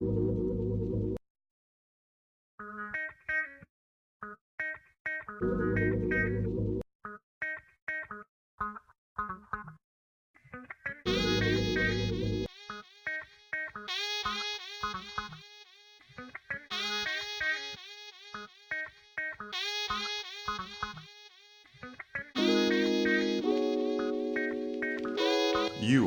You 0.00 0.10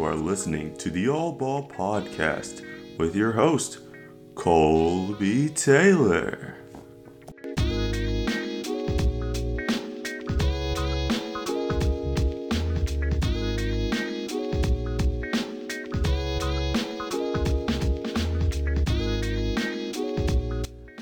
are 0.03 0.15
listening 0.15 0.77
to 0.77 0.89
the 0.89 1.09
All 1.09 1.33
Ball 1.33 1.67
Podcast 1.67 2.70
with 3.01 3.15
your 3.15 3.31
host, 3.31 3.79
Colby 4.35 5.49
Taylor. 5.49 6.55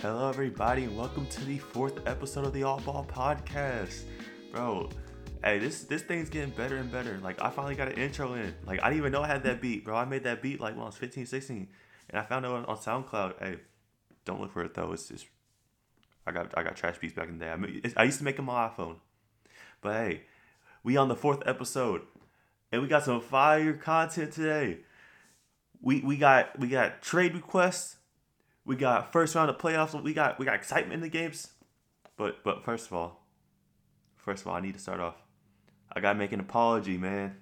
Hello, 0.02 0.30
everybody, 0.30 0.86
and 0.86 0.96
welcome 0.96 1.28
to 1.28 1.44
the 1.44 1.58
fourth 1.58 2.08
episode 2.08 2.46
of 2.46 2.54
the 2.54 2.64
All 2.64 2.80
Ball 2.80 3.06
Podcast. 3.14 4.04
Bro, 4.54 4.88
hey, 5.44 5.60
this 5.60 5.84
this 5.84 6.02
thing's 6.02 6.30
getting 6.30 6.52
better 6.52 6.78
and 6.78 6.90
better. 6.90 7.20
Like, 7.22 7.42
I 7.42 7.50
finally 7.50 7.76
got 7.76 7.90
an 7.90 7.96
intro 7.96 8.36
in. 8.36 8.56
Like, 8.66 8.82
I 8.82 8.86
didn't 8.86 9.00
even 9.00 9.12
know 9.12 9.22
I 9.22 9.28
had 9.28 9.44
that 9.44 9.60
beat, 9.60 9.84
bro. 9.84 9.98
I 9.98 10.06
made 10.06 10.24
that 10.24 10.42
beat 10.42 10.62
like 10.62 10.76
when 10.76 10.84
I 10.84 10.86
was 10.86 10.96
15, 10.96 11.26
16, 11.26 11.68
and 12.10 12.20
I 12.20 12.24
found 12.24 12.46
it 12.46 12.52
on, 12.52 12.66
on 12.66 12.78
SoundCloud. 12.78 13.34
Hey, 13.40 13.58
don't 14.26 14.42
look 14.42 14.52
for 14.52 14.64
it 14.64 14.74
though. 14.74 14.92
It's 14.92 15.08
just 15.08 15.28
I 16.26 16.32
got 16.32 16.58
I 16.58 16.64
got 16.64 16.76
trash 16.76 16.98
beats 17.00 17.14
back 17.14 17.30
in 17.30 17.40
the 17.40 17.46
day. 17.46 17.52
I, 17.52 17.56
mean, 17.56 17.82
I 17.98 18.04
used 18.04 18.20
to 18.20 18.24
make 18.24 18.36
them 18.36 18.50
on 18.50 18.56
my 18.56 18.76
iPhone, 18.76 18.98
but 19.82 19.94
hey, 19.94 20.22
we 20.84 20.98
on 20.98 21.08
the 21.08 21.16
fourth 21.16 21.42
episode, 21.46 22.02
and 22.72 22.82
we 22.82 22.88
got 22.88 23.04
some 23.04 23.22
fire 23.22 23.74
content 23.74 24.34
today. 24.34 24.80
We 25.82 26.02
we 26.02 26.18
got 26.18 26.58
we 26.60 26.68
got 26.68 27.02
trade 27.02 27.34
requests. 27.34 27.98
We 28.66 28.76
got 28.76 29.12
first 29.12 29.34
round 29.36 29.50
of 29.50 29.58
playoffs. 29.58 30.02
We 30.02 30.14
got 30.14 30.38
we 30.40 30.46
got 30.46 30.56
excitement 30.56 30.94
in 30.96 31.02
the 31.02 31.10
games. 31.10 31.50
But 32.18 32.44
but 32.44 32.64
first 32.64 32.88
of 32.88 32.94
all, 32.94 33.26
first 34.18 34.42
of 34.42 34.48
all, 34.48 34.56
I 34.56 34.60
need 34.60 34.74
to 34.74 34.80
start 34.80 35.00
off. 35.00 35.16
I 35.92 36.02
gotta 36.02 36.20
make 36.20 36.32
an 36.32 36.40
apology, 36.40 36.98
man. 36.98 37.38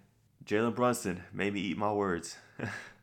Jalen 0.45 0.75
Brunson 0.75 1.23
made 1.33 1.53
me 1.53 1.59
eat 1.59 1.77
my 1.77 1.91
words. 1.91 2.37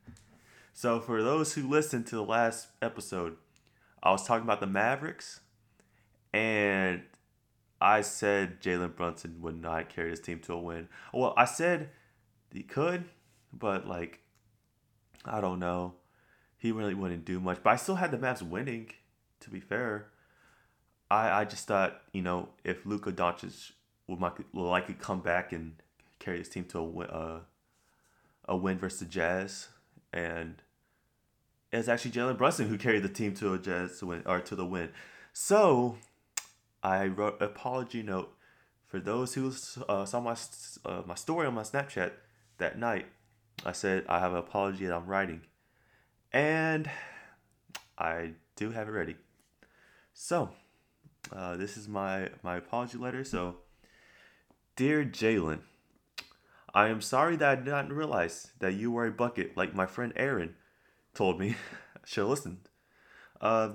so 0.75 1.01
for 1.01 1.23
those 1.23 1.55
who 1.55 1.69
listened 1.69 2.07
to 2.09 2.17
the 2.17 2.25
last 2.25 2.67
episode, 2.83 3.37
I 4.03 4.11
was 4.11 4.27
talking 4.27 4.45
about 4.45 4.59
the 4.59 4.67
Mavericks, 4.67 5.41
and 6.33 7.03
I 7.81 8.01
said 8.01 8.61
Jalen 8.61 8.97
Brunson 8.97 9.41
would 9.41 9.61
not 9.61 9.89
carry 9.89 10.11
his 10.11 10.21
team 10.21 10.41
to 10.41 10.55
a 10.55 10.59
win. 10.59 10.89
Well, 11.13 11.33
I 11.37 11.45
said 11.45 11.91
he 12.53 12.65
could, 12.65 13.05
but 13.53 13.87
like, 13.87 14.19
I 15.25 15.41
don't 15.41 15.61
know. 15.61 15.95
He 16.59 16.73
really 16.73 16.95
wouldn't 16.95 17.25
do 17.25 17.39
much. 17.39 17.61
But 17.63 17.71
I 17.71 17.77
still 17.77 17.95
had 17.95 18.11
the 18.11 18.19
Mavs 18.19 18.43
winning, 18.43 18.91
to 19.41 19.51
be 19.51 19.61
fair. 19.61 20.09
I, 21.09 21.43
I 21.43 21.45
just 21.45 21.69
thought, 21.69 22.03
you 22.13 22.23
know, 22.23 22.49
if 22.65 22.85
Luka 22.85 23.13
Doncic 23.13 23.73
will, 24.09 24.19
will 24.53 24.71
likely 24.71 24.95
come 24.95 25.21
back 25.21 25.53
and 25.53 25.77
carry 26.19 26.39
his 26.39 26.49
team 26.49 26.65
to 26.65 26.79
a 26.79 27.01
uh, 27.05 27.41
a 28.47 28.57
win 28.57 28.77
versus 28.77 29.01
the 29.01 29.05
Jazz, 29.07 29.69
and 30.13 30.63
it's 31.79 31.89
actually 31.89 32.13
Jalen 32.13 32.39
Brunson 32.39 32.69
who 32.69 32.79
carried 32.79 33.03
the 33.03 33.09
team 33.09 33.35
to 33.35 33.55
a 33.55 33.59
Jazz 33.59 34.03
win 34.03 34.23
or 34.27 34.41
to 34.41 34.55
the 34.55 34.65
win. 34.65 34.91
So 35.33 35.99
I 36.83 37.07
wrote 37.07 37.43
apology 37.43 38.03
note 38.03 38.33
for 38.87 39.01
those 39.01 39.35
who 39.35 39.53
uh, 39.89 40.05
saw 40.05 40.21
my 40.21 40.37
uh, 40.85 41.03
my 41.07 41.15
story 41.15 41.47
on 41.47 41.55
my 41.55 41.63
Snapchat 41.63 42.13
that 42.59 42.79
night. 42.79 43.07
I 43.65 43.73
said 43.73 44.05
I 44.09 44.21
have 44.21 44.33
an 44.33 44.39
apology 44.39 44.87
that 44.87 44.95
I'm 44.95 45.07
writing, 45.07 45.43
and 46.33 46.89
I 47.99 48.33
do 48.57 48.71
have 48.71 48.89
it 48.89 48.93
ready. 48.93 49.17
So 50.13 50.51
uh, 51.33 51.57
this 51.57 51.77
is 51.77 51.89
my 51.89 52.31
my 52.43 52.57
apology 52.57 52.99
letter. 52.99 53.25
So, 53.25 53.57
dear 54.77 55.05
Jalen, 55.05 55.61
I 56.73 56.89
am 56.89 57.01
sorry 57.01 57.37
that 57.37 57.49
I 57.49 57.55
did 57.57 57.67
not 57.67 57.91
realize 57.91 58.53
that 58.61 58.75
you 58.75 58.93
were 58.93 59.07
a 59.07 59.13
bucket 59.13 59.57
like 59.57 59.75
my 59.75 59.87
friend 59.87 60.13
Aaron 60.15 60.55
told 61.15 61.39
me. 61.41 61.57
should 62.05 62.23
have 62.23 62.29
listened. 62.29 62.69
Uh, 63.41 63.71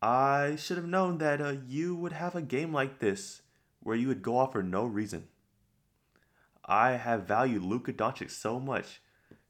I 0.00 0.56
should 0.56 0.76
have 0.76 0.86
known 0.86 1.18
that 1.18 1.40
uh, 1.40 1.54
you 1.66 1.96
would 1.96 2.12
have 2.12 2.34
a 2.34 2.42
game 2.42 2.72
like 2.72 3.00
this 3.00 3.42
where 3.80 3.96
you 3.96 4.08
would 4.08 4.22
go 4.22 4.38
off 4.38 4.52
for 4.52 4.62
no 4.62 4.84
reason. 4.84 5.28
I 6.64 6.92
have 6.92 7.26
valued 7.26 7.62
Luka 7.62 7.92
Doncic 7.92 8.30
so 8.30 8.60
much 8.60 9.00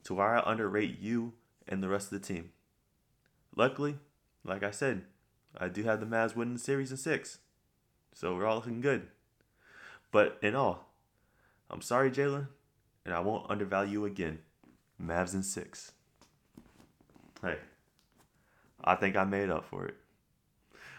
to 0.04 0.14
where 0.14 0.36
I 0.36 0.50
underrate 0.50 0.98
you 1.00 1.34
and 1.66 1.82
the 1.82 1.88
rest 1.88 2.12
of 2.12 2.20
the 2.20 2.26
team. 2.26 2.50
Luckily, 3.56 3.98
like 4.44 4.62
I 4.62 4.70
said, 4.70 5.04
I 5.56 5.68
do 5.68 5.82
have 5.82 6.00
the 6.00 6.06
Mavs 6.06 6.36
winning 6.36 6.54
the 6.54 6.60
series 6.60 6.90
in 6.90 6.96
six. 6.96 7.38
So 8.14 8.34
we're 8.34 8.46
all 8.46 8.56
looking 8.56 8.80
good. 8.80 9.08
But 10.10 10.38
in 10.42 10.54
all, 10.54 10.92
I'm 11.70 11.82
sorry, 11.82 12.10
Jalen, 12.10 12.48
and 13.04 13.14
I 13.14 13.20
won't 13.20 13.50
undervalue 13.50 13.92
you 13.92 14.04
again. 14.04 14.38
Mavs 15.02 15.34
in 15.34 15.42
six. 15.42 15.92
Hey, 17.42 17.56
I 18.82 18.94
think 18.94 19.16
I 19.16 19.24
made 19.24 19.50
up 19.50 19.64
for 19.64 19.86
it. 19.86 19.94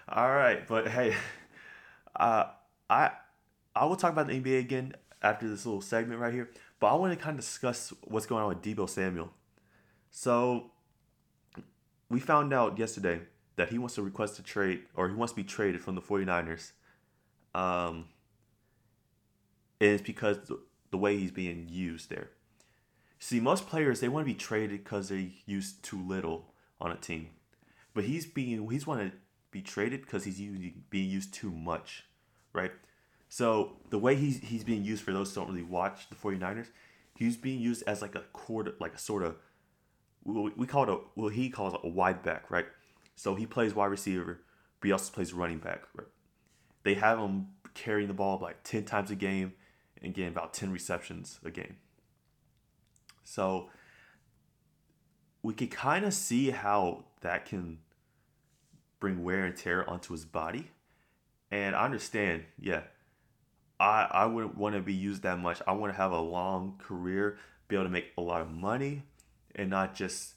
All 0.07 0.29
right, 0.29 0.67
but 0.67 0.87
hey, 0.87 1.15
uh, 2.15 2.45
I 2.89 3.11
I 3.75 3.85
will 3.85 3.95
talk 3.95 4.11
about 4.11 4.27
the 4.27 4.41
NBA 4.41 4.59
again 4.59 4.93
after 5.21 5.49
this 5.49 5.65
little 5.65 5.81
segment 5.81 6.19
right 6.19 6.33
here. 6.33 6.49
But 6.79 6.87
I 6.87 6.95
want 6.95 7.17
to 7.17 7.23
kind 7.23 7.37
of 7.37 7.43
discuss 7.43 7.93
what's 8.03 8.25
going 8.25 8.43
on 8.43 8.49
with 8.49 8.61
Deebo 8.61 8.89
Samuel. 8.89 9.31
So 10.11 10.71
we 12.09 12.19
found 12.19 12.53
out 12.53 12.77
yesterday 12.77 13.21
that 13.57 13.69
he 13.69 13.77
wants 13.77 13.95
to 13.95 14.01
request 14.01 14.39
a 14.39 14.43
trade 14.43 14.83
or 14.95 15.09
he 15.09 15.15
wants 15.15 15.33
to 15.33 15.35
be 15.35 15.43
traded 15.43 15.81
from 15.81 15.95
the 15.95 16.01
49ers. 16.01 16.71
Um, 17.53 18.05
it's 19.79 20.01
because 20.01 20.39
the, 20.47 20.59
the 20.91 20.97
way 20.97 21.17
he's 21.17 21.31
being 21.31 21.67
used 21.69 22.09
there. 22.09 22.29
See, 23.19 23.41
most 23.41 23.67
players 23.67 23.99
they 23.99 24.07
want 24.07 24.25
to 24.25 24.33
be 24.33 24.37
traded 24.37 24.83
because 24.83 25.09
they 25.09 25.33
use 25.45 25.73
too 25.73 26.01
little 26.01 26.53
on 26.79 26.91
a 26.91 26.95
team, 26.95 27.29
but 27.93 28.05
he's 28.05 28.25
being 28.25 28.67
he's 28.69 28.87
want 28.87 29.01
to 29.01 29.17
be 29.51 29.61
traded 29.61 30.01
because 30.01 30.23
he's 30.23 30.39
using, 30.39 30.83
being 30.89 31.09
used 31.09 31.33
too 31.33 31.51
much, 31.51 32.05
right? 32.53 32.71
So 33.27 33.77
the 33.89 33.99
way 33.99 34.15
he's 34.15 34.39
he's 34.39 34.63
being 34.63 34.85
used 34.85 35.03
for 35.03 35.11
those 35.11 35.33
who 35.33 35.41
don't 35.41 35.49
really 35.49 35.63
watch 35.63 36.09
the 36.09 36.15
49ers, 36.15 36.67
he's 37.15 37.35
being 37.35 37.59
used 37.59 37.83
as 37.85 38.01
like 38.01 38.15
a 38.15 38.23
quarter, 38.31 38.73
like 38.79 38.95
a 38.95 38.99
sort 38.99 39.23
of 39.23 39.35
we 40.23 40.65
call 40.65 40.83
it 40.83 40.89
a 40.89 40.99
well 41.15 41.29
he 41.29 41.49
calls 41.49 41.73
it 41.73 41.81
a 41.83 41.89
wide 41.89 42.23
back, 42.23 42.49
right? 42.49 42.65
So 43.15 43.35
he 43.35 43.45
plays 43.45 43.75
wide 43.75 43.87
receiver, 43.87 44.39
but 44.79 44.87
he 44.87 44.91
also 44.93 45.11
plays 45.11 45.33
running 45.33 45.59
back. 45.59 45.83
Right? 45.93 46.07
They 46.83 46.93
have 46.93 47.19
him 47.19 47.47
carrying 47.73 48.07
the 48.07 48.13
ball 48.13 48.39
like 48.41 48.63
10 48.63 48.85
times 48.85 49.11
a 49.11 49.15
game 49.15 49.53
and 50.01 50.13
getting 50.13 50.31
about 50.31 50.53
10 50.53 50.71
receptions 50.71 51.39
a 51.43 51.51
game. 51.51 51.75
So 53.23 53.69
we 55.41 55.53
could 55.53 55.71
kind 55.71 56.05
of 56.05 56.13
see 56.13 56.51
how 56.51 57.05
that 57.21 57.45
can 57.45 57.79
bring 58.99 59.23
wear 59.23 59.45
and 59.45 59.55
tear 59.55 59.89
onto 59.89 60.13
his 60.13 60.25
body. 60.25 60.71
And 61.51 61.75
I 61.75 61.85
understand, 61.85 62.43
yeah, 62.59 62.81
I, 63.79 64.07
I 64.11 64.25
wouldn't 64.25 64.57
want 64.57 64.75
to 64.75 64.81
be 64.81 64.93
used 64.93 65.23
that 65.23 65.39
much. 65.39 65.61
I 65.65 65.71
want 65.71 65.93
to 65.93 65.97
have 65.97 66.11
a 66.11 66.19
long 66.19 66.79
career, 66.79 67.37
be 67.67 67.75
able 67.75 67.85
to 67.85 67.89
make 67.89 68.11
a 68.17 68.21
lot 68.21 68.41
of 68.41 68.51
money, 68.51 69.03
and 69.55 69.69
not 69.69 69.95
just 69.95 70.33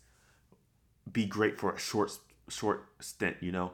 be 1.11 1.27
great 1.27 1.59
for 1.59 1.73
a 1.73 1.79
short 1.79 2.19
short 2.49 2.87
stint, 3.01 3.37
you 3.41 3.53
know. 3.53 3.73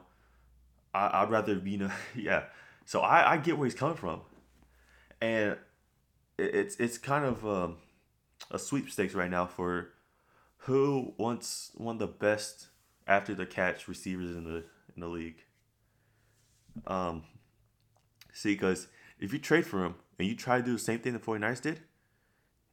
I, 0.93 1.21
I'd 1.21 1.29
rather, 1.29 1.55
be, 1.55 1.71
you 1.71 1.77
know, 1.77 1.91
yeah. 2.15 2.43
So 2.85 3.01
I, 3.01 3.33
I 3.33 3.37
get 3.37 3.57
where 3.57 3.65
he's 3.65 3.75
coming 3.75 3.95
from, 3.95 4.21
and 5.21 5.55
it's 6.37 6.75
it's 6.77 6.97
kind 6.97 7.25
of 7.25 7.45
um, 7.45 7.77
a 8.51 8.59
sweepstakes 8.59 9.13
right 9.13 9.29
now 9.29 9.45
for 9.45 9.89
who 10.63 11.13
wants 11.17 11.71
one 11.75 11.95
of 11.95 11.99
the 11.99 12.07
best 12.07 12.67
after 13.07 13.33
the 13.33 13.45
catch 13.45 13.87
receivers 13.87 14.35
in 14.35 14.43
the 14.43 14.63
in 14.95 15.01
the 15.01 15.07
league. 15.07 15.43
Um, 16.87 17.23
see, 18.33 18.53
because 18.53 18.87
if 19.19 19.33
you 19.33 19.39
trade 19.39 19.65
for 19.65 19.85
him 19.85 19.95
and 20.17 20.27
you 20.27 20.35
try 20.35 20.57
to 20.57 20.63
do 20.63 20.73
the 20.73 20.79
same 20.79 20.99
thing 20.99 21.13
the 21.13 21.19
49ers 21.19 21.61
did, 21.61 21.81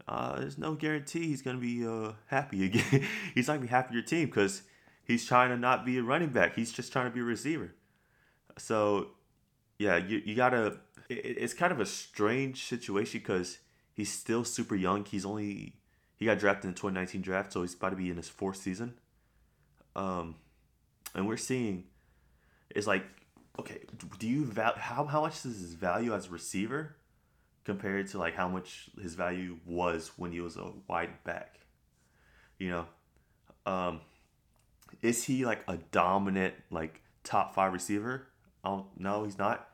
uh, 0.07 0.39
there's 0.39 0.59
no 0.59 0.75
guarantee 0.75 1.27
he's 1.27 1.43
to 1.57 1.63
be 1.63 1.87
uh, 1.87 2.13
happy 2.27 2.65
again. 2.67 3.07
he's 3.35 3.49
not 3.49 3.55
to 3.55 3.61
be 3.61 3.67
happy 3.67 3.95
your 3.95 4.03
team 4.03 4.27
because 4.27 4.63
He's 5.07 5.25
trying 5.25 5.51
to 5.51 5.57
not 5.57 5.87
be 5.87 5.99
a 5.99 6.03
running 6.03 6.31
back. 6.31 6.57
He's 6.57 6.73
just 6.73 6.93
trying 6.93 7.07
to 7.07 7.13
be 7.13 7.21
a 7.21 7.25
receiver. 7.25 7.73
So, 8.59 9.11
yeah, 9.79 9.97
you, 9.97 10.21
you 10.25 10.35
gotta. 10.35 10.79
It, 11.09 11.37
it's 11.39 11.55
kind 11.55 11.71
of 11.73 11.79
a 11.79 11.87
strange 11.87 12.67
situation 12.67 13.21
because 13.21 13.59
he's 13.97 14.13
still 14.13 14.45
super 14.45 14.77
young. 14.77 15.05
He's 15.05 15.25
only 15.25 15.75
he 16.17 16.27
got 16.27 16.39
drafted 16.39 16.67
in 16.67 16.71
the 16.71 16.77
2019 16.77 17.23
draft, 17.23 17.53
so 17.53 17.63
he's 17.63 17.75
about 17.75 17.91
to 17.91 17.97
be 17.97 18.11
in 18.11 18.17
his 18.17 18.29
fourth 18.29 18.59
season. 18.59 18.95
Um, 19.97 20.37
and 21.15 21.27
we're 21.27 21.37
seeing 21.39 21.85
is 22.75 22.87
like, 22.87 23.05
okay, 23.59 23.81
do 24.19 24.29
you 24.29 24.45
val- 24.45 24.77
how 24.77 25.05
how 25.05 25.23
much 25.23 25.45
is 25.45 25.59
his 25.61 25.75
value 25.75 26.15
as 26.15 26.27
a 26.27 26.31
receiver 26.31 26.97
compared 27.65 28.07
to 28.09 28.19
like 28.19 28.35
how 28.35 28.49
much 28.49 28.91
his 29.01 29.15
value 29.15 29.59
was 29.65 30.13
when 30.17 30.31
he 30.31 30.41
was 30.41 30.57
a 30.57 30.71
wide 30.87 31.25
back? 31.25 31.61
You 32.59 32.71
know, 32.71 32.87
um, 33.65 34.01
is 35.03 35.25
he 35.25 35.45
like 35.45 35.63
a 35.69 35.79
dominant 35.91 36.55
like 36.71 37.01
top 37.25 37.55
five 37.55 37.73
receiver? 37.73 38.27
I 38.63 38.69
don't 38.69 38.87
no, 38.99 39.25
he's 39.25 39.39
not. 39.39 39.69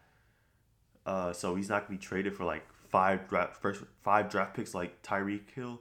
Uh, 1.04 1.32
so 1.32 1.56
he's 1.56 1.68
not 1.68 1.86
gonna 1.86 1.98
be 1.98 2.04
traded 2.04 2.36
for 2.36 2.44
like 2.44 2.64
five 2.92 3.28
draft 3.28 3.56
first 3.56 3.82
five 4.02 4.30
draft 4.30 4.54
picks 4.54 4.74
like 4.74 5.02
Tyreek 5.02 5.50
Hill, 5.50 5.80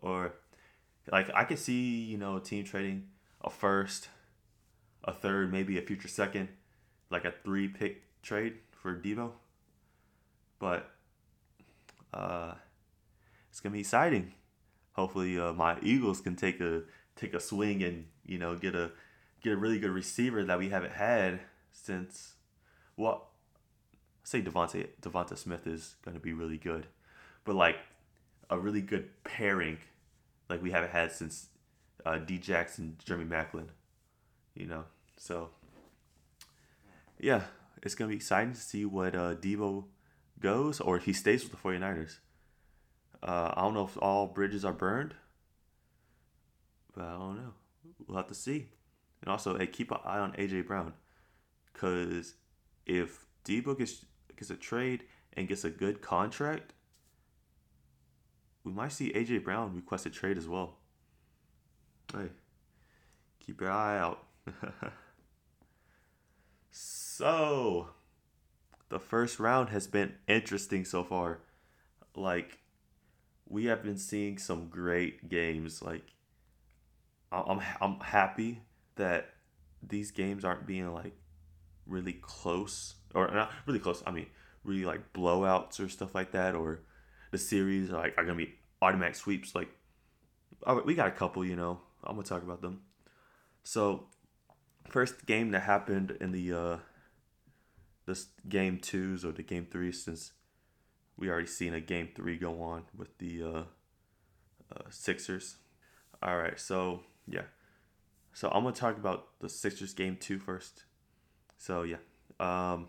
or 0.00 0.34
like 1.12 1.30
I 1.34 1.44
could 1.44 1.58
see 1.58 2.02
you 2.02 2.18
know 2.18 2.38
team 2.40 2.64
trading 2.64 3.08
a 3.42 3.50
first, 3.50 4.08
a 5.04 5.12
third, 5.12 5.52
maybe 5.52 5.78
a 5.78 5.82
future 5.82 6.08
second, 6.08 6.48
like 7.10 7.24
a 7.24 7.34
three 7.44 7.68
pick 7.68 8.02
trade 8.22 8.54
for 8.72 8.98
Deebo. 8.98 9.32
But 10.58 10.90
uh, 12.12 12.54
it's 13.50 13.60
gonna 13.60 13.74
be 13.74 13.80
exciting. 13.80 14.32
Hopefully, 14.92 15.38
uh, 15.38 15.52
my 15.52 15.78
Eagles 15.82 16.20
can 16.20 16.34
take 16.34 16.60
a 16.60 16.82
take 17.16 17.34
a 17.34 17.40
swing 17.40 17.82
and 17.82 18.06
you 18.24 18.38
know 18.38 18.56
get 18.56 18.74
a 18.74 18.90
get 19.42 19.52
a 19.52 19.56
really 19.56 19.78
good 19.78 19.90
receiver 19.90 20.42
that 20.44 20.58
we 20.58 20.70
haven't 20.70 20.92
had 20.92 21.40
since 21.72 22.34
well 22.96 23.29
say 24.30 24.40
Devonta 24.40 24.86
Devonta 25.02 25.36
Smith 25.36 25.66
is 25.66 25.96
going 26.04 26.14
to 26.14 26.20
be 26.20 26.32
really 26.32 26.56
good, 26.56 26.86
but 27.44 27.56
like 27.56 27.76
a 28.48 28.56
really 28.56 28.80
good 28.80 29.10
pairing, 29.24 29.78
like 30.48 30.62
we 30.62 30.70
haven't 30.70 30.92
had 30.92 31.10
since 31.10 31.48
uh, 32.06 32.18
D 32.18 32.38
Jackson, 32.38 32.96
Jeremy 33.04 33.24
Maclin, 33.24 33.66
you 34.54 34.66
know. 34.66 34.84
So 35.16 35.50
yeah, 37.18 37.42
it's 37.82 37.96
gonna 37.96 38.10
be 38.10 38.16
exciting 38.16 38.52
to 38.52 38.60
see 38.60 38.84
what 38.84 39.16
uh, 39.16 39.34
Deebo 39.34 39.84
goes 40.38 40.80
or 40.80 40.96
if 40.96 41.04
he 41.04 41.12
stays 41.12 41.42
with 41.42 41.50
the 41.50 41.58
49ers. 41.58 42.18
Uh, 43.22 43.52
I 43.54 43.62
don't 43.62 43.74
know 43.74 43.84
if 43.84 43.98
all 44.00 44.28
bridges 44.28 44.64
are 44.64 44.72
burned, 44.72 45.14
but 46.94 47.04
I 47.04 47.12
don't 47.18 47.36
know. 47.36 47.52
We'll 48.06 48.16
have 48.16 48.28
to 48.28 48.34
see. 48.34 48.68
And 49.22 49.30
also, 49.30 49.58
hey, 49.58 49.66
keep 49.66 49.90
an 49.90 49.98
eye 50.04 50.18
on 50.18 50.32
AJ 50.32 50.66
Brown, 50.66 50.94
because 51.72 52.34
if 52.86 53.26
Deebo 53.44 53.76
gets 53.76 54.06
gets 54.40 54.50
a 54.50 54.56
trade 54.56 55.04
and 55.34 55.46
gets 55.46 55.64
a 55.64 55.70
good 55.70 56.00
contract, 56.00 56.72
we 58.64 58.72
might 58.72 58.92
see 58.92 59.12
AJ 59.12 59.44
Brown 59.44 59.76
request 59.76 60.06
a 60.06 60.10
trade 60.10 60.38
as 60.38 60.48
well. 60.48 60.78
Hey, 62.12 62.28
keep 63.38 63.60
your 63.60 63.70
eye 63.70 63.98
out. 63.98 64.24
so, 66.70 67.90
the 68.88 68.98
first 68.98 69.38
round 69.38 69.68
has 69.68 69.86
been 69.86 70.14
interesting 70.26 70.84
so 70.84 71.04
far. 71.04 71.40
Like, 72.16 72.58
we 73.46 73.66
have 73.66 73.82
been 73.82 73.98
seeing 73.98 74.38
some 74.38 74.68
great 74.68 75.28
games. 75.28 75.82
Like, 75.82 76.14
I'm 77.30 77.60
I'm 77.80 78.00
happy 78.00 78.62
that 78.96 79.34
these 79.82 80.10
games 80.10 80.44
aren't 80.44 80.66
being 80.66 80.92
like 80.92 81.14
really 81.86 82.12
close 82.12 82.96
or 83.14 83.30
not 83.32 83.50
really 83.66 83.78
close. 83.78 84.02
I 84.06 84.10
mean, 84.10 84.26
really 84.64 84.84
like 84.84 85.12
blowouts 85.12 85.80
or 85.80 85.88
stuff 85.88 86.14
like 86.14 86.32
that, 86.32 86.54
or 86.54 86.80
the 87.30 87.38
series 87.38 87.90
like 87.90 88.14
are 88.16 88.24
gonna 88.24 88.36
be 88.36 88.54
automatic 88.82 89.14
sweeps. 89.14 89.54
Like 89.54 89.68
we 90.84 90.94
got 90.94 91.08
a 91.08 91.12
couple, 91.12 91.44
you 91.44 91.56
know. 91.56 91.80
I'm 92.02 92.16
gonna 92.16 92.26
talk 92.26 92.42
about 92.42 92.62
them. 92.62 92.80
So, 93.62 94.06
first 94.88 95.26
game 95.26 95.50
that 95.50 95.60
happened 95.60 96.16
in 96.20 96.32
the 96.32 96.52
uh, 96.52 96.76
this 98.06 98.28
game 98.48 98.78
twos 98.78 99.24
or 99.24 99.32
the 99.32 99.42
game 99.42 99.66
three, 99.70 99.92
since 99.92 100.32
we 101.16 101.28
already 101.28 101.46
seen 101.46 101.74
a 101.74 101.80
game 101.80 102.08
three 102.14 102.38
go 102.38 102.62
on 102.62 102.84
with 102.96 103.16
the 103.18 103.42
uh, 103.42 103.62
uh, 104.74 104.88
Sixers. 104.88 105.56
All 106.22 106.36
right, 106.36 106.58
so 106.58 107.00
yeah, 107.26 107.44
so 108.32 108.48
I'm 108.48 108.64
gonna 108.64 108.74
talk 108.74 108.96
about 108.96 109.38
the 109.40 109.48
Sixers 109.48 109.94
game 109.94 110.16
two 110.18 110.38
first. 110.38 110.84
So 111.58 111.82
yeah, 111.82 111.98
um, 112.38 112.88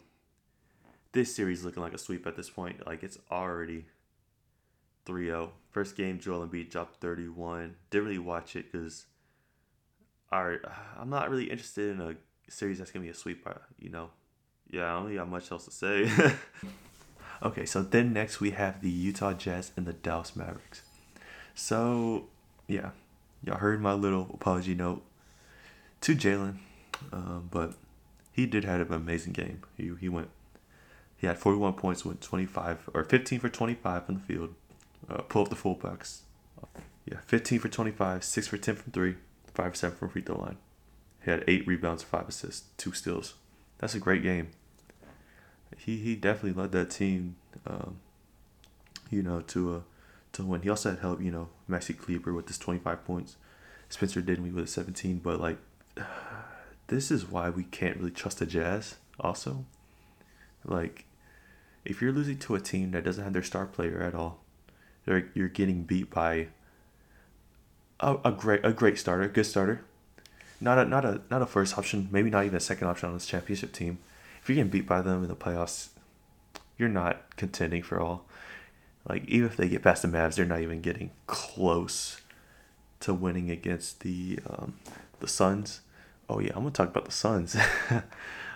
this 1.14 1.36
series 1.36 1.64
looking 1.64 1.84
like 1.84 1.94
a 1.94 1.98
sweep 1.98 2.26
at 2.26 2.36
this 2.36 2.50
point. 2.50 2.86
Like 2.86 3.04
it's 3.04 3.18
already 3.30 3.86
3-0. 5.06 5.50
First 5.72 5.96
game, 5.96 6.20
Joel 6.20 6.48
Embiid 6.48 6.70
dropped 6.70 7.02
31. 7.02 7.76
Didn't 7.90 8.06
really 8.06 8.20
watch 8.20 8.56
it 8.56 8.72
because 8.72 9.06
I'm 10.32 11.10
not 11.10 11.30
really 11.30 11.46
interested 11.46 11.92
in 11.92 12.02
a 12.02 12.16
series 12.50 12.78
that's 12.78 12.92
gonna 12.92 13.04
be 13.04 13.12
a 13.12 13.14
sweep. 13.14 13.46
Uh, 13.46 13.54
you 13.80 13.90
know, 13.90 14.10
yeah, 14.70 14.92
I 14.92 14.96
don't 14.96 15.04
really 15.06 15.18
got 15.18 15.30
much 15.30 15.52
else 15.52 15.66
to 15.66 15.72
say. 15.72 16.10
okay, 17.44 17.66
so 17.66 17.82
then 17.82 18.14
next 18.14 18.40
we 18.40 18.52
have 18.52 18.82
the 18.82 18.90
Utah 18.90 19.34
Jazz 19.34 19.72
and 19.76 19.86
the 19.86 19.94
Dallas 19.94 20.36
Mavericks. 20.36 20.84
So 21.54 22.28
yeah, 22.68 22.92
y'all 23.44 23.58
heard 23.58 23.82
my 23.82 23.94
little 23.94 24.30
apology 24.34 24.74
note 24.74 25.04
to 26.02 26.16
Jalen, 26.16 26.58
um, 27.12 27.50
but 27.52 27.74
he 28.32 28.46
did 28.46 28.64
have 28.64 28.80
an 28.90 28.94
amazing 28.94 29.34
game. 29.34 29.62
He 29.76 29.92
he 30.00 30.08
went. 30.08 30.30
He 31.22 31.28
had 31.28 31.38
41 31.38 31.74
points, 31.74 32.04
went 32.04 32.20
25 32.20 32.90
or 32.96 33.04
15 33.04 33.40
for 33.40 33.48
25 33.48 34.06
from 34.08 34.16
the 34.16 34.22
field. 34.22 34.56
Uh, 35.08 35.22
pull 35.22 35.44
up 35.44 35.50
the 35.50 35.56
fullbacks. 35.56 36.22
Yeah, 37.06 37.18
15 37.28 37.60
for 37.60 37.70
25, 37.70 38.24
6 38.24 38.48
for 38.48 38.58
10 38.58 38.76
from 38.76 38.92
3, 38.92 39.16
5 39.54 39.72
for 39.72 39.76
7 39.76 39.98
from 39.98 40.10
free 40.10 40.24
throw 40.24 40.40
line. 40.40 40.58
He 41.24 41.30
had 41.30 41.44
8 41.48 41.68
rebounds, 41.68 42.02
5 42.02 42.30
assists, 42.30 42.70
2 42.78 42.94
steals. 42.94 43.36
That's 43.78 43.94
a 43.94 44.00
great 44.00 44.24
game. 44.24 44.50
He 45.78 45.98
he 45.98 46.16
definitely 46.16 46.60
led 46.60 46.72
that 46.72 46.90
team, 46.90 47.36
um, 47.68 48.00
you 49.12 49.22
know, 49.22 49.42
to 49.42 49.76
a 49.76 49.82
to 50.34 50.44
win. 50.44 50.64
He 50.64 50.70
also 50.70 50.90
had 50.90 51.00
help, 51.00 51.22
you 51.22 51.32
know, 51.32 51.50
Maxi 51.70 51.96
Kleber 51.96 52.34
with 52.34 52.48
his 52.48 52.58
25 52.58 53.06
points, 53.06 53.36
Spencer 53.90 54.22
Dinwiddie 54.22 54.56
with 54.56 54.70
17, 54.70 55.20
but 55.20 55.40
like 55.40 55.58
this 56.88 57.12
is 57.12 57.26
why 57.26 57.52
we 57.52 57.64
can't 57.64 57.98
really 57.98 58.12
trust 58.12 58.40
the 58.40 58.48
Jazz. 58.48 58.96
Also, 59.20 59.66
like 60.66 61.06
if 61.86 62.02
you're 62.02 62.12
losing 62.12 62.38
to 62.40 62.56
a 62.56 62.60
team 62.60 62.92
that 62.92 63.04
doesn't 63.04 63.24
have 63.24 63.34
their 63.34 63.44
star 63.44 63.66
player 63.66 64.02
at 64.02 64.16
all, 64.16 64.40
you're 65.06 65.50
getting 65.50 65.84
beat 65.84 66.10
by 66.10 66.48
a, 68.00 68.18
a 68.24 68.32
great 68.32 68.64
a 68.64 68.72
great 68.72 68.98
starter, 68.98 69.28
good 69.28 69.46
starter, 69.46 69.82
not 70.60 70.78
a 70.78 70.86
not 70.86 71.06
a 71.06 71.22
not 71.30 71.42
a 71.42 71.46
first 71.46 71.78
option, 71.78 72.08
maybe 72.12 72.30
not 72.30 72.46
even 72.46 72.58
a 72.58 72.62
second 72.62 72.88
option 72.88 73.10
on 73.10 73.16
this 73.16 73.26
championship 73.26 73.72
team. 73.74 74.00
If 74.42 74.50
you're 74.50 74.56
getting 74.56 74.72
beat 74.72 74.88
by 74.88 75.02
them 75.02 75.24
in 75.24 75.30
the 75.30 75.36
playoffs, 75.36 75.90
you're 76.78 76.90
not 76.90 77.36
contending 77.36 77.84
for 77.84 78.00
all. 78.00 78.26
Like 79.08 79.26
even 79.28 79.50
if 79.50 79.58
they 79.58 79.68
get 79.68 79.82
past 79.82 80.04
the 80.04 80.08
Mavs, 80.08 80.36
they're 80.36 80.46
not 80.46 80.62
even 80.62 80.82
getting 80.82 81.12
close 81.26 82.22
to 83.00 83.14
winning 83.14 83.50
against 83.50 84.02
the 84.02 84.40
um, 84.48 84.76
the 85.20 85.28
Suns 85.28 85.82
Oh 86.32 86.40
yeah, 86.40 86.52
I'm 86.56 86.62
gonna 86.62 86.72
talk 86.72 86.88
about 86.88 87.04
the 87.04 87.12
Suns. 87.12 87.58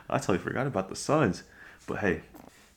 I 0.09 0.17
totally 0.17 0.37
forgot 0.37 0.65
about 0.65 0.87
the 0.87 0.95
Suns. 0.95 1.43
But 1.85 1.97
hey, 1.97 2.21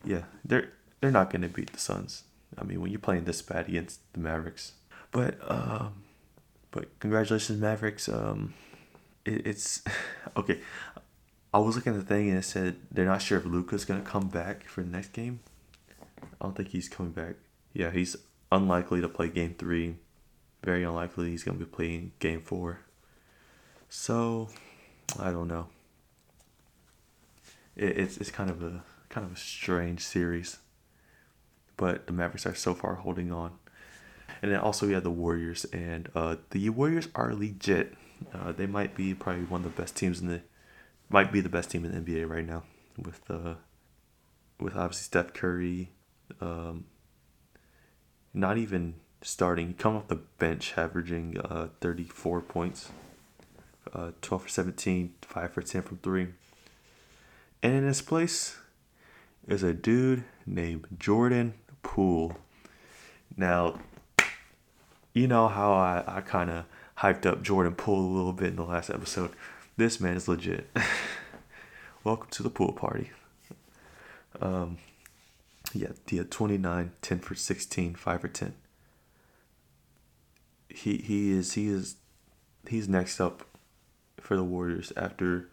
yeah, 0.09 0.23
they're 0.43 0.73
they're 1.00 1.11
not 1.11 1.31
gonna 1.31 1.49
beat 1.49 1.73
the 1.73 1.79
Suns. 1.79 2.25
I 2.57 2.65
mean, 2.65 2.81
when 2.81 2.91
you're 2.91 2.99
playing 2.99 3.25
this 3.25 3.43
bad 3.43 3.69
against 3.69 4.00
the 4.15 4.21
Mavericks. 4.21 4.73
But 5.12 5.38
um, 5.47 6.03
but 6.71 6.99
congratulations, 6.99 7.61
Mavericks. 7.61 8.09
Um, 8.09 8.55
it, 9.27 9.47
it's 9.47 9.83
okay. 10.37 10.61
I 11.53 11.59
was 11.59 11.77
looking 11.77 11.95
at 11.95 12.00
the 12.00 12.07
thing 12.07 12.29
and 12.29 12.38
it 12.38 12.45
said 12.45 12.77
they're 12.91 13.07
not 13.07 13.23
sure 13.23 13.38
if 13.38 13.45
Luka's 13.45 13.85
gonna 13.85 14.00
come 14.00 14.29
back 14.29 14.65
for 14.65 14.83
the 14.83 14.91
next 14.91 15.12
game. 15.12 15.41
I 16.23 16.45
don't 16.45 16.57
think 16.57 16.71
he's 16.71 16.88
coming 16.88 17.12
back. 17.12 17.35
Yeah, 17.75 17.91
he's 17.91 18.17
unlikely 18.50 19.03
to 19.03 19.09
play 19.09 19.29
game 19.29 19.55
three. 19.59 19.97
Very 20.65 20.85
unlikely 20.85 21.31
he's 21.31 21.45
gonna 21.45 21.59
be 21.59 21.67
playing 21.67 22.12
game 22.19 22.41
four. 22.41 22.81
So 23.91 24.49
I 25.19 25.31
don't 25.31 25.49
know. 25.49 25.69
It, 27.77 27.99
it's 27.99 28.17
it's 28.17 28.31
kind 28.31 28.50
of 28.50 28.62
a 28.62 28.83
kind 29.09 29.27
of 29.27 29.33
a 29.33 29.37
strange 29.37 30.00
series, 30.00 30.59
but 31.77 32.07
the 32.07 32.12
Mavericks 32.12 32.47
are 32.47 32.55
so 32.55 32.75
far 32.75 32.97
holding 32.97 33.33
on. 33.33 33.53
And 34.43 34.53
then 34.53 34.61
also 34.61 34.87
we 34.87 34.93
have 34.93 35.05
the 35.05 35.11
Warriors, 35.11 35.65
and 35.67 36.09
uh, 36.15 36.37
the 36.50 36.69
Warriors 36.71 37.09
are 37.15 37.35
legit. 37.35 37.95
Uh, 38.33 38.53
they 38.53 38.67
might 38.67 38.95
be 38.95 39.15
probably 39.15 39.45
one 39.45 39.65
of 39.65 39.75
the 39.75 39.83
best 39.83 39.97
teams 39.97 40.21
in 40.21 40.29
the, 40.29 40.43
might 41.09 41.33
be 41.33 41.41
the 41.41 41.49
best 41.49 41.71
team 41.71 41.85
in 41.85 41.93
the 41.93 42.00
NBA 42.00 42.29
right 42.29 42.47
now, 42.47 42.65
with 42.97 43.23
uh, 43.31 43.55
with 44.61 44.77
obviously 44.77 45.05
Steph 45.05 45.33
Curry, 45.33 45.91
um, 46.41 46.85
not 48.35 48.59
even 48.59 48.95
starting, 49.23 49.75
come 49.75 49.97
off 49.97 50.09
the 50.09 50.17
bench, 50.17 50.75
averaging 50.77 51.38
uh, 51.41 51.69
thirty 51.81 52.05
four 52.05 52.41
points 52.41 52.91
uh, 53.95 54.11
12 54.21 54.43
for 54.43 54.49
17, 54.49 55.15
5 55.23 55.53
for 55.53 55.62
10 55.62 55.83
from 55.83 55.99
3. 55.99 56.29
And 57.62 57.75
in 57.75 57.85
his 57.87 58.03
place 58.03 58.59
is 59.49 59.62
a 59.62 59.73
dude 59.73 60.25
named 60.47 60.87
Jordan 60.99 61.55
Poole. 61.83 62.37
Now, 63.37 63.81
you 65.14 65.26
know 65.26 65.49
how 65.49 65.73
I, 65.73 66.05
I 66.07 66.21
kind 66.21 66.50
of 66.50 66.64
hyped 66.99 67.25
up 67.25 67.43
Jordan 67.43 67.75
Poole 67.75 68.00
a 68.00 68.14
little 68.14 68.35
bit 68.35 68.49
in 68.49 68.57
the 68.57 68.64
last 68.64 68.90
episode. 68.90 69.33
This 69.76 70.00
man 70.00 70.17
is 70.17 70.28
legit. 70.28 70.69
Welcome 72.05 72.28
to 72.33 72.43
the 72.43 72.50
pool 72.50 72.73
party. 72.73 73.11
Um, 74.40 74.76
yeah, 75.73 75.93
yeah, 76.11 76.25
29, 76.28 76.93
10 77.00 77.19
for 77.21 77.35
16, 77.35 77.95
5 77.95 78.21
for 78.21 78.28
10. 78.28 78.55
He 80.69 80.99
he 80.99 81.33
is 81.33 81.55
he 81.55 81.67
is 81.67 81.97
he's 82.69 82.88
next 82.88 83.21
up 83.21 83.45
for 84.21 84.37
the 84.37 84.45
Warriors 84.45 84.93
after 84.97 85.49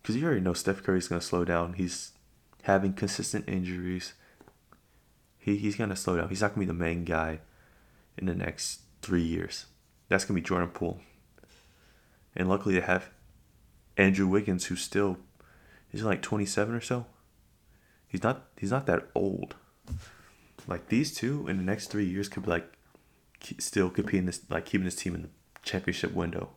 because 0.00 0.16
you 0.16 0.24
already 0.24 0.40
know 0.40 0.54
Steph 0.54 0.82
Curry's 0.82 1.08
gonna 1.08 1.20
slow 1.20 1.44
down. 1.44 1.74
He's 1.74 2.12
having 2.68 2.92
consistent 2.92 3.48
injuries. 3.48 4.12
He 5.38 5.56
he's 5.56 5.74
gonna 5.74 5.96
slow 5.96 6.18
down. 6.18 6.28
He's 6.28 6.42
not 6.42 6.48
gonna 6.48 6.66
be 6.66 6.66
the 6.66 6.74
main 6.74 7.04
guy 7.04 7.40
in 8.18 8.26
the 8.26 8.34
next 8.34 8.82
three 9.00 9.22
years. 9.22 9.66
That's 10.08 10.26
gonna 10.26 10.38
be 10.38 10.44
Jordan 10.46 10.68
Poole. 10.68 11.00
And 12.36 12.46
luckily 12.46 12.74
they 12.74 12.82
have 12.82 13.08
Andrew 13.96 14.26
Wiggins, 14.26 14.66
who's 14.66 14.82
still 14.82 15.16
he's 15.90 16.02
like 16.02 16.20
twenty 16.20 16.44
seven 16.44 16.74
or 16.74 16.82
so. 16.82 17.06
He's 18.06 18.22
not 18.22 18.44
he's 18.58 18.70
not 18.70 18.84
that 18.84 19.08
old. 19.14 19.56
Like 20.66 20.88
these 20.88 21.14
two 21.14 21.48
in 21.48 21.56
the 21.56 21.64
next 21.64 21.86
three 21.86 22.04
years 22.04 22.28
could 22.28 22.42
be 22.42 22.50
like 22.50 22.70
still 23.58 23.88
competing 23.88 24.26
this 24.26 24.42
like 24.50 24.66
keeping 24.66 24.84
this 24.84 24.96
team 24.96 25.14
in 25.14 25.22
the 25.22 25.30
championship 25.62 26.12
window. 26.12 26.50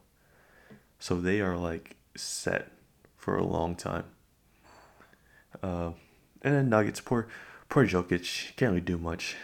So 1.00 1.22
they 1.22 1.40
are 1.40 1.56
like 1.56 1.96
set 2.18 2.70
for 3.16 3.38
a 3.38 3.46
long 3.46 3.76
time. 3.76 4.04
Uh, 5.62 5.92
and 6.42 6.56
then 6.56 6.70
Nuggets, 6.70 7.02
poor 7.02 7.28
poor 7.70 7.88
Jokic 7.88 8.56
can't 8.56 8.72
really 8.72 8.82
do 8.82 8.98
much. 8.98 9.36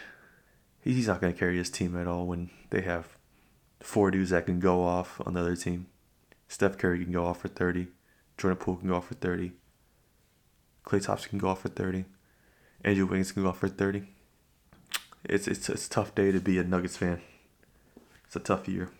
He's 0.82 1.08
not 1.08 1.20
going 1.20 1.32
to 1.32 1.38
carry 1.38 1.56
his 1.56 1.70
team 1.70 1.96
at 1.96 2.06
all 2.06 2.26
when 2.26 2.50
they 2.70 2.82
have 2.82 3.08
four 3.80 4.10
dudes 4.10 4.30
that 4.30 4.46
can 4.46 4.60
go 4.60 4.82
off 4.82 5.20
on 5.26 5.34
the 5.34 5.40
other 5.40 5.56
team. 5.56 5.86
Steph 6.48 6.78
Curry 6.78 7.04
can 7.04 7.12
go 7.12 7.26
off 7.26 7.40
for 7.40 7.48
30. 7.48 7.88
Jordan 8.36 8.56
Poole 8.56 8.76
can 8.76 8.88
go 8.88 8.96
off 8.96 9.08
for 9.08 9.14
30. 9.14 9.52
Klay 10.84 11.04
Thompson 11.04 11.28
can 11.30 11.38
go 11.38 11.48
off 11.48 11.62
for 11.62 11.68
30. 11.68 12.04
Andrew 12.84 13.06
Wiggins 13.06 13.32
can 13.32 13.42
go 13.42 13.50
off 13.50 13.58
for 13.58 13.68
30. 13.68 14.04
It's, 15.24 15.46
it's, 15.46 15.68
it's 15.68 15.86
a 15.86 15.90
tough 15.90 16.14
day 16.14 16.32
to 16.32 16.40
be 16.40 16.58
a 16.58 16.64
Nuggets 16.64 16.96
fan. 16.96 17.20
It's 18.24 18.36
a 18.36 18.40
tough 18.40 18.68
year. 18.68 18.90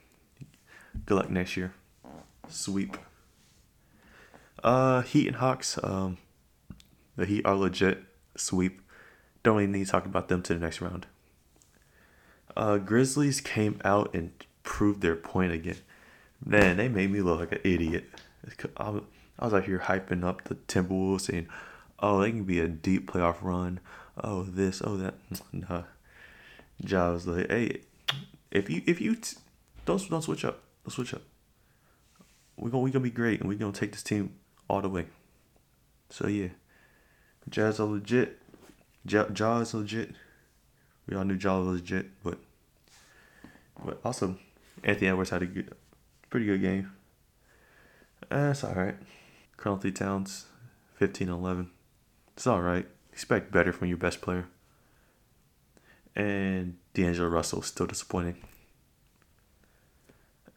Good 1.07 1.15
luck 1.15 1.31
next 1.31 1.57
year. 1.57 1.73
Sweep. 2.49 2.99
Uh, 4.63 5.03
Heat 5.03 5.29
and 5.29 5.37
Hawks. 5.37 5.79
Um, 5.83 6.19
the 7.19 7.27
Heat 7.27 7.45
are 7.45 7.57
legit. 7.57 8.05
Sweep. 8.37 8.81
Don't 9.43 9.61
even 9.61 9.73
need 9.73 9.87
to 9.87 9.91
talk 9.91 10.07
about 10.07 10.29
them 10.29 10.41
to 10.45 10.55
the 10.55 10.61
next 10.61 10.81
round. 10.81 11.07
Uh, 12.57 12.79
Grizzlies 12.79 13.41
came 13.41 13.81
out 13.85 14.15
and 14.15 14.31
proved 14.63 15.03
their 15.03 15.17
point 15.17 15.53
again. 15.53 15.79
Man, 16.45 16.77
they 16.77 16.89
made 16.89 17.11
me 17.11 17.21
look 17.21 17.41
like 17.41 17.53
an 17.53 17.61
idiot. 17.65 18.05
I 18.77 19.01
was 19.41 19.53
out 19.53 19.65
here 19.65 19.81
hyping 19.81 20.25
up 20.25 20.45
the 20.45 20.55
Timberwolves, 20.55 21.23
saying, 21.23 21.49
"Oh, 21.99 22.21
they 22.21 22.31
can 22.31 22.45
be 22.45 22.61
a 22.61 22.69
deep 22.69 23.11
playoff 23.11 23.43
run. 23.43 23.81
Oh, 24.23 24.45
this, 24.45 24.81
oh 24.85 24.97
that." 24.97 25.15
Nah. 25.53 25.83
Ja 26.79 27.11
was 27.11 27.27
like, 27.27 27.51
"Hey, 27.51 27.83
if 28.53 28.71
you 28.71 28.83
if 28.87 29.01
you 29.01 29.17
t- 29.17 29.37
don't 29.85 30.09
don't 30.09 30.23
switch 30.23 30.45
up, 30.45 30.63
don't 30.85 30.93
switch 30.93 31.15
up. 31.15 31.23
We 32.57 32.71
gonna 32.71 32.83
we 32.85 32.93
gonna 32.93 33.03
be 33.03 33.11
great, 33.11 33.41
and 33.41 33.49
we're 33.49 33.59
gonna 33.59 33.73
take 33.73 33.91
this 33.91 34.05
team 34.05 34.35
all 34.69 34.81
the 34.81 34.89
way." 34.89 35.07
So 36.11 36.29
yeah, 36.29 36.49
Jazz 37.51 37.81
are 37.81 37.87
legit. 37.87 38.39
Ja, 39.05 39.27
ja 39.35 39.61
is 39.61 39.75
legit. 39.75 40.15
We 41.07 41.17
all 41.17 41.25
knew 41.25 41.39
Ja 41.41 41.59
was 41.59 41.81
legit, 41.81 42.07
but 42.23 42.39
but 43.85 44.01
also 44.05 44.37
Anthony 44.85 45.09
Edwards 45.09 45.31
had 45.31 45.43
a 45.43 45.47
good, 45.47 45.73
pretty 46.31 46.47
good 46.47 46.61
game. 46.61 46.93
That's 48.29 48.65
uh, 48.65 48.69
all 48.69 48.75
right. 48.75 48.97
Karl-Anthony 49.57 49.93
Towns, 49.93 50.47
15 50.95 51.29
11. 51.29 51.71
It's 52.37 52.47
all 52.47 52.61
right. 52.61 52.87
Expect 53.13 53.51
better 53.51 53.73
from 53.73 53.89
your 53.89 53.97
best 53.97 54.21
player. 54.21 54.47
And 56.15 56.77
D'Angelo 56.95 57.29
Russell 57.29 57.63
still 57.63 57.87
disappointing. 57.87 58.37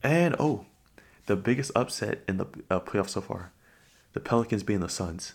And 0.04 0.36
oh, 0.40 0.66
the 1.28 1.36
biggest 1.36 1.72
upset 1.76 2.24
in 2.28 2.38
the 2.38 2.48
uh, 2.70 2.80
playoffs 2.80 3.10
so 3.10 3.22
far, 3.22 3.52
the 4.14 4.20
Pelicans 4.20 4.64
being 4.64 4.80
the 4.80 4.90
Suns, 4.90 5.34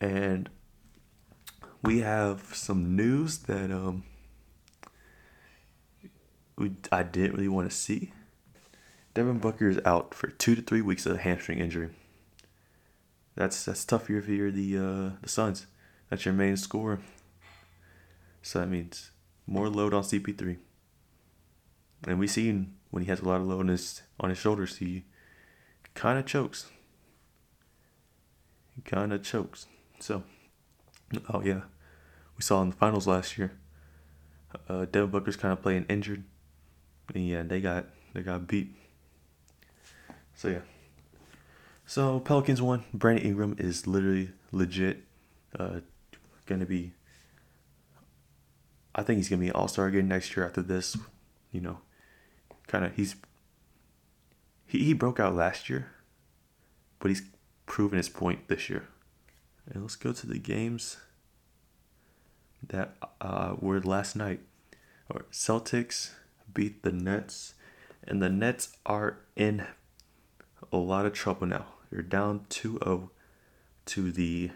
and 0.00 0.48
we 1.84 2.00
have 2.00 2.54
some 2.54 2.96
news 2.96 3.38
that 3.38 3.70
um 3.70 4.04
we 6.56 6.72
I 6.90 7.02
didn't 7.02 7.34
really 7.34 7.48
want 7.48 7.70
to 7.70 7.76
see. 7.76 8.12
Devin 9.12 9.38
Booker 9.38 9.68
is 9.68 9.78
out 9.84 10.14
for 10.14 10.28
two 10.28 10.54
to 10.54 10.62
three 10.62 10.80
weeks 10.80 11.06
of 11.06 11.16
a 11.16 11.18
hamstring 11.18 11.58
injury. 11.58 11.90
That's 13.36 13.64
that's 13.64 13.84
tough 13.84 14.08
if 14.08 14.28
you're 14.28 14.50
the 14.50 14.78
uh, 14.78 15.10
the 15.20 15.28
Suns. 15.28 15.66
That's 16.08 16.24
your 16.24 16.34
main 16.34 16.56
scorer. 16.56 17.00
So 18.42 18.60
that 18.60 18.68
means 18.68 19.10
more 19.46 19.68
load 19.68 19.94
on 19.94 20.02
CP3. 20.02 20.58
And 22.06 22.18
we 22.18 22.26
seen 22.26 22.74
when 22.90 23.02
he 23.02 23.10
has 23.10 23.20
a 23.20 23.24
lot 23.24 23.40
of 23.40 23.46
load 23.46 23.60
on 23.60 23.68
his 23.68 24.02
on 24.20 24.30
his 24.30 24.38
shoulders, 24.38 24.76
he 24.76 25.04
kind 25.94 26.18
of 26.18 26.26
chokes. 26.26 26.70
He 28.74 28.82
kind 28.82 29.12
of 29.12 29.22
chokes. 29.22 29.66
So, 30.00 30.24
oh 31.32 31.40
yeah, 31.42 31.62
we 32.36 32.42
saw 32.42 32.62
in 32.62 32.70
the 32.70 32.76
finals 32.76 33.06
last 33.06 33.38
year. 33.38 33.52
Uh, 34.68 34.84
Devin 34.86 35.10
Booker's 35.10 35.36
kind 35.36 35.52
of 35.52 35.62
playing 35.62 35.86
injured. 35.88 36.24
And 37.14 37.26
yeah, 37.26 37.42
they 37.42 37.60
got 37.60 37.86
they 38.12 38.22
got 38.22 38.46
beat. 38.46 38.74
So 40.34 40.48
yeah. 40.48 40.60
So 41.86 42.20
Pelicans 42.20 42.62
won. 42.62 42.84
Brandon 42.92 43.24
Ingram 43.24 43.56
is 43.58 43.86
literally 43.86 44.30
legit. 44.52 45.04
Uh, 45.58 45.80
gonna 46.46 46.66
be. 46.66 46.92
I 48.94 49.02
think 49.02 49.18
he's 49.18 49.28
gonna 49.28 49.40
be 49.40 49.50
All 49.50 49.68
Star 49.68 49.86
again 49.86 50.08
next 50.08 50.36
year 50.36 50.46
after 50.46 50.62
this. 50.62 50.96
You 51.52 51.60
know, 51.60 51.78
kind 52.66 52.84
of 52.84 52.94
he's. 52.96 53.16
He 54.66 54.84
he 54.84 54.92
broke 54.92 55.20
out 55.20 55.34
last 55.34 55.68
year, 55.68 55.92
but 56.98 57.10
he's 57.10 57.22
proven 57.66 57.98
his 57.98 58.08
point 58.08 58.48
this 58.48 58.70
year. 58.70 58.88
And 59.66 59.82
let's 59.82 59.96
go 59.96 60.12
to 60.12 60.26
the 60.26 60.38
games 60.38 60.96
that 62.68 62.96
uh, 63.20 63.54
were 63.58 63.80
last 63.80 64.16
night. 64.16 64.40
Or 65.08 65.26
Celtics 65.30 66.12
beat 66.52 66.82
the 66.82 66.92
Nets, 66.92 67.54
and 68.06 68.22
the 68.22 68.30
Nets 68.30 68.76
are 68.86 69.18
in 69.36 69.66
a 70.72 70.76
lot 70.76 71.06
of 71.06 71.12
trouble 71.12 71.46
now. 71.46 71.66
You're 71.90 72.02
down 72.02 72.46
2 72.48 72.78
0 72.82 73.10
to 73.86 74.12
the, 74.12 74.50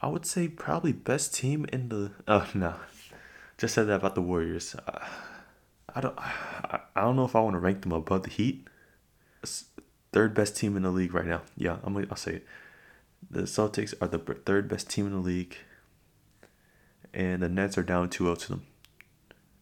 I 0.00 0.08
would 0.08 0.26
say, 0.26 0.48
probably 0.48 0.92
best 0.92 1.34
team 1.34 1.66
in 1.72 1.88
the. 1.88 2.12
Oh, 2.28 2.48
no. 2.54 2.74
Just 3.58 3.74
said 3.74 3.88
that 3.88 3.96
about 3.96 4.14
the 4.14 4.22
Warriors. 4.22 4.74
Uh, 4.74 5.04
I 5.94 6.00
don't 6.00 6.18
I, 6.18 6.80
I 6.94 7.00
don't 7.02 7.16
know 7.16 7.24
if 7.24 7.34
I 7.34 7.40
want 7.40 7.54
to 7.54 7.60
rank 7.60 7.82
them 7.82 7.92
above 7.92 8.22
the 8.22 8.30
Heat. 8.30 8.68
Third 10.12 10.32
best 10.32 10.56
team 10.56 10.76
in 10.76 10.82
the 10.82 10.90
league 10.90 11.12
right 11.12 11.26
now. 11.26 11.42
Yeah, 11.56 11.78
I'm 11.82 11.96
I'll 11.96 12.16
say 12.16 12.36
it. 12.36 12.46
The 13.30 13.42
Celtics 13.42 13.94
are 14.00 14.08
the 14.08 14.18
third 14.18 14.68
best 14.68 14.88
team 14.88 15.06
in 15.06 15.12
the 15.12 15.18
league. 15.18 15.56
And 17.18 17.42
the 17.42 17.48
Nets 17.48 17.76
are 17.76 17.82
down 17.82 18.10
2-0 18.10 18.38
to 18.38 18.48
them 18.48 18.66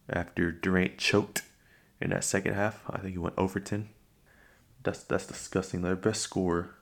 after 0.07 0.51
Durant 0.51 0.99
choked 0.99 1.41
in 1.99 2.11
that 2.11 2.23
second 2.23 2.53
half. 2.53 2.83
I 2.87 2.99
think 2.99 3.13
he 3.13 3.17
went 3.17 3.33
over 3.35 3.59
10. 3.59 3.89
That's 4.83 5.03
that's 5.03 5.25
disgusting. 5.25 5.81
Their 5.81 5.95
best 5.95 6.21
scorer, 6.21 6.75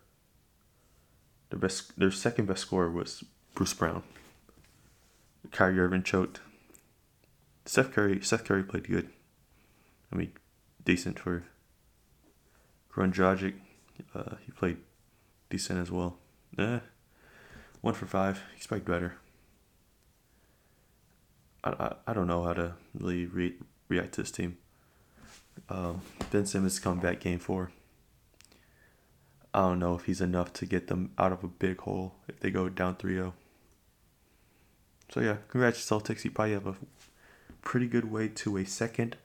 their 1.49 1.57
best, 1.57 1.97
their 1.97 2.11
second 2.11 2.47
best 2.47 2.63
scorer 2.63 2.91
was 2.91 3.23
Bruce 3.53 3.73
Brown. 3.73 4.03
Kyrie 5.51 5.79
Irving 5.79 6.03
choked. 6.03 6.41
Seth 7.63 7.93
Curry, 7.93 8.19
Seth 8.21 8.43
Curry 8.43 8.63
played 8.63 8.89
good. 8.89 9.09
I 10.11 10.17
mean, 10.17 10.33
decent 10.83 11.17
for 11.17 11.45
Goran 12.93 13.13
Dragic. 13.13 13.53
Uh, 14.13 14.35
he 14.45 14.51
played 14.51 14.77
decent 15.49 15.79
as 15.79 15.89
well. 15.89 16.17
Eh, 16.59 16.79
one 17.79 17.93
for 17.93 18.07
five. 18.07 18.41
Expect 18.57 18.83
better. 18.83 19.15
I, 21.65 21.69
I, 21.71 21.95
I 22.07 22.13
don't 22.13 22.27
know 22.27 22.43
how 22.43 22.53
to 22.53 22.73
really 22.93 23.25
re- 23.25 23.55
react 23.89 24.13
to 24.13 24.21
this 24.21 24.31
team. 24.31 24.57
Um, 25.69 26.01
ben 26.31 26.45
Simmons 26.45 26.79
come 26.79 26.99
back 26.99 27.19
game 27.19 27.39
four. 27.39 27.71
I 29.53 29.61
don't 29.61 29.79
know 29.79 29.95
if 29.95 30.05
he's 30.05 30.21
enough 30.21 30.53
to 30.53 30.65
get 30.65 30.87
them 30.87 31.11
out 31.17 31.31
of 31.31 31.43
a 31.43 31.47
big 31.47 31.79
hole 31.81 32.15
if 32.27 32.39
they 32.41 32.51
go 32.51 32.67
down 32.67 32.97
3 32.97 33.13
0. 33.13 33.33
So, 35.09 35.21
yeah, 35.21 35.37
congrats, 35.47 35.79
Celtics. 35.89 36.25
You 36.25 36.31
probably 36.31 36.53
have 36.53 36.67
a 36.67 36.75
pretty 37.61 37.87
good 37.87 38.11
way 38.11 38.27
to 38.27 38.57
a 38.57 38.65
second 38.65 39.15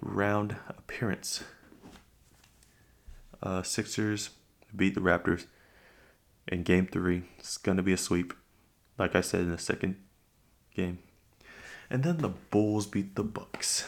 round 0.00 0.56
appearance. 0.66 1.44
Uh, 3.42 3.62
Sixers 3.62 4.30
beat 4.74 4.94
the 4.94 5.00
Raptors 5.02 5.44
in 6.48 6.62
game 6.62 6.86
three. 6.86 7.24
It's 7.38 7.58
going 7.58 7.76
to 7.76 7.82
be 7.82 7.92
a 7.92 7.98
sweep, 7.98 8.32
like 8.98 9.14
I 9.14 9.20
said 9.20 9.42
in 9.42 9.50
the 9.50 9.58
second 9.58 9.96
game 10.74 11.00
and 11.90 12.02
then 12.02 12.18
the 12.18 12.28
Bulls 12.28 12.86
beat 12.86 13.14
the 13.14 13.22
Bucks. 13.22 13.86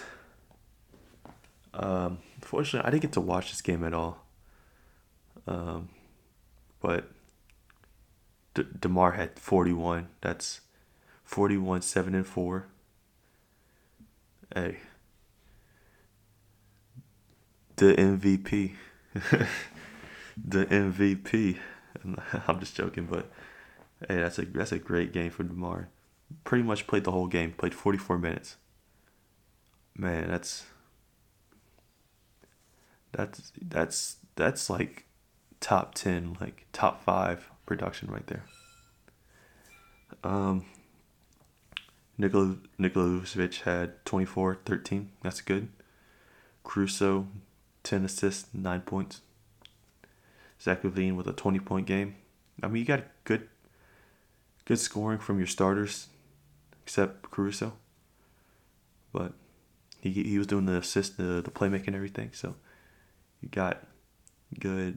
Um, 1.75 2.19
unfortunately, 2.37 2.87
I 2.87 2.91
didn't 2.91 3.03
get 3.03 3.13
to 3.13 3.21
watch 3.21 3.51
this 3.51 3.61
game 3.61 3.85
at 3.85 3.95
all. 3.95 4.25
Um, 5.47 5.89
but 6.81 7.11
D- 8.55 8.67
Demar 8.79 9.13
had 9.13 9.39
41. 9.39 10.09
That's 10.21 10.61
41, 11.25 11.83
7 11.83 12.15
and 12.15 12.27
4. 12.27 12.67
Hey. 14.55 14.79
The 17.77 17.95
MVP. 17.95 18.73
the 20.37 20.67
MVP. 20.67 21.59
I'm 22.49 22.61
just 22.61 22.75
joking, 22.75 23.07
but 23.07 23.31
hey, 24.09 24.17
that's 24.17 24.39
a 24.39 24.47
that's 24.47 24.73
a 24.73 24.79
great 24.79 25.13
game 25.13 25.31
for 25.31 25.43
Demar. 25.45 25.89
Pretty 26.45 26.65
much 26.65 26.87
played 26.87 27.05
the 27.05 27.13
whole 27.13 27.27
game. 27.27 27.53
Played 27.53 27.75
44 27.75 28.19
minutes. 28.19 28.57
Man, 29.97 30.29
that's 30.29 30.65
that's 33.13 33.53
that's 33.61 34.17
that's 34.37 34.71
like 34.71 35.05
top 35.61 35.95
10, 35.95 36.37
like 36.41 36.67
top 36.73 37.03
5 37.03 37.51
production 37.67 38.11
right 38.11 38.27
there. 38.27 38.45
Um 40.23 40.65
Nikola 42.17 42.57
Nikola 42.79 43.21
Vucevic 43.21 43.63
had 43.63 44.05
24, 44.05 44.59
13. 44.65 45.11
That's 45.23 45.41
good. 45.41 45.69
Caruso 46.65 47.29
10 47.85 48.05
assists, 48.05 48.49
9 48.53 48.81
points. 48.83 49.21
Zach 50.61 50.83
LaVine 50.83 51.17
with 51.17 51.27
a 51.29 51.33
20 51.33 51.61
point 51.61 51.87
game. 51.87 52.17
I 52.63 52.69
mean, 52.69 52.81
you 52.81 52.87
got 52.87 53.05
good 53.25 53.49
good 54.65 54.79
scoring 54.79 55.19
from 55.19 55.39
your 55.39 55.47
starters, 55.47 56.09
except 56.89 57.31
Caruso. 57.31 57.75
But 59.13 59.35
he, 60.01 60.11
he 60.11 60.39
was 60.39 60.47
doing 60.47 60.65
the 60.65 60.79
assist, 60.79 61.19
the, 61.19 61.43
the 61.43 61.51
playmaking 61.51 61.95
everything. 61.95 62.31
So 62.33 62.55
you 63.43 63.51
got 63.51 63.87
good 64.59 64.97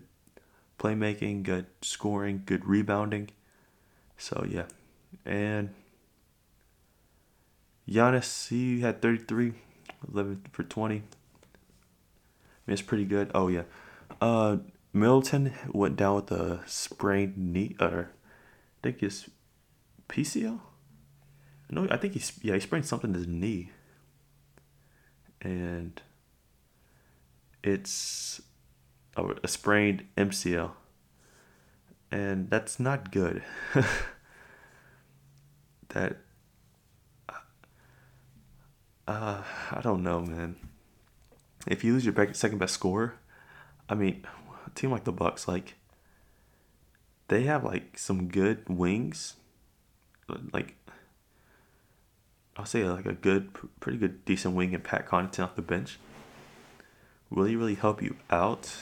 playmaking, 0.79 1.43
good 1.43 1.65
scoring, 1.81 2.43
good 2.45 2.63
rebounding. 2.65 3.31
So 4.17 4.45
yeah. 4.49 4.67
And 5.25 5.71
Giannis, 7.89 8.47
he 8.47 8.79
had 8.79 9.01
33, 9.01 9.51
11 10.13 10.45
for 10.53 10.63
20. 10.63 10.95
I 10.95 10.99
mean, 10.99 11.03
it's 12.67 12.81
pretty 12.81 13.03
good. 13.03 13.31
Oh, 13.35 13.49
yeah. 13.49 13.63
Uh, 14.21 14.57
Middleton 14.93 15.53
went 15.73 15.97
down 15.97 16.15
with 16.15 16.31
a 16.31 16.61
sprained 16.67 17.37
knee, 17.37 17.75
or 17.81 18.11
I 18.11 18.79
think 18.81 19.01
his 19.01 19.29
PCL. 20.07 20.61
No, 21.71 21.87
I 21.89 21.95
think 21.95 22.13
he's 22.13 22.33
yeah 22.43 22.53
he 22.55 22.59
sprained 22.59 22.85
something 22.85 23.11
in 23.11 23.15
his 23.15 23.27
knee, 23.27 23.71
and 25.41 26.01
it's 27.63 28.41
a, 29.15 29.25
a 29.41 29.47
sprained 29.47 30.03
MCL, 30.17 30.71
and 32.11 32.49
that's 32.49 32.77
not 32.77 33.11
good. 33.11 33.41
that 35.89 36.17
uh, 39.07 39.41
I 39.71 39.81
don't 39.81 40.03
know, 40.03 40.19
man. 40.19 40.57
If 41.67 41.85
you 41.85 41.93
lose 41.93 42.05
your 42.05 42.33
second 42.33 42.57
best 42.57 42.73
scorer, 42.73 43.15
I 43.87 43.95
mean, 43.95 44.25
a 44.65 44.69
team 44.71 44.91
like 44.91 45.05
the 45.05 45.13
Bucks, 45.13 45.47
like 45.47 45.75
they 47.29 47.43
have 47.43 47.63
like 47.63 47.97
some 47.97 48.27
good 48.27 48.67
wings, 48.67 49.35
like 50.51 50.75
I'll 52.57 52.65
say 52.65 52.83
like 52.83 53.05
a 53.05 53.13
good, 53.13 53.49
pretty 53.79 53.97
good, 53.97 54.25
decent 54.25 54.55
wing 54.55 54.73
and 54.75 54.83
Pat 54.83 55.07
Connaughton 55.07 55.43
off 55.43 55.55
the 55.55 55.61
bench. 55.61 55.99
Will 57.29 57.45
he 57.45 57.55
really 57.55 57.75
help 57.75 58.01
you 58.01 58.17
out? 58.29 58.75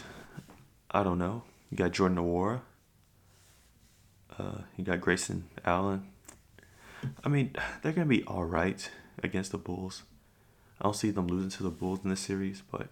I 0.92 1.04
don't 1.04 1.20
know. 1.20 1.44
You 1.70 1.78
got 1.78 1.92
Jordan 1.92 2.18
Nwora. 2.18 2.62
Uh, 4.38 4.62
you 4.76 4.84
got 4.84 5.02
Grayson 5.02 5.46
Allen. 5.66 6.08
I 7.24 7.30
mean, 7.30 7.56
they're 7.82 7.92
gonna 7.92 8.08
be 8.08 8.24
all 8.24 8.46
right 8.46 8.90
against 9.22 9.52
the 9.52 9.58
Bulls. 9.58 10.04
I 10.80 10.86
don't 10.86 10.96
see 10.96 11.12
them 11.12 11.28
losing 11.28 11.50
to 11.52 11.64
the 11.64 11.70
Bulls 11.70 12.00
in 12.04 12.10
this 12.10 12.22
series, 12.22 12.64
but 12.72 12.88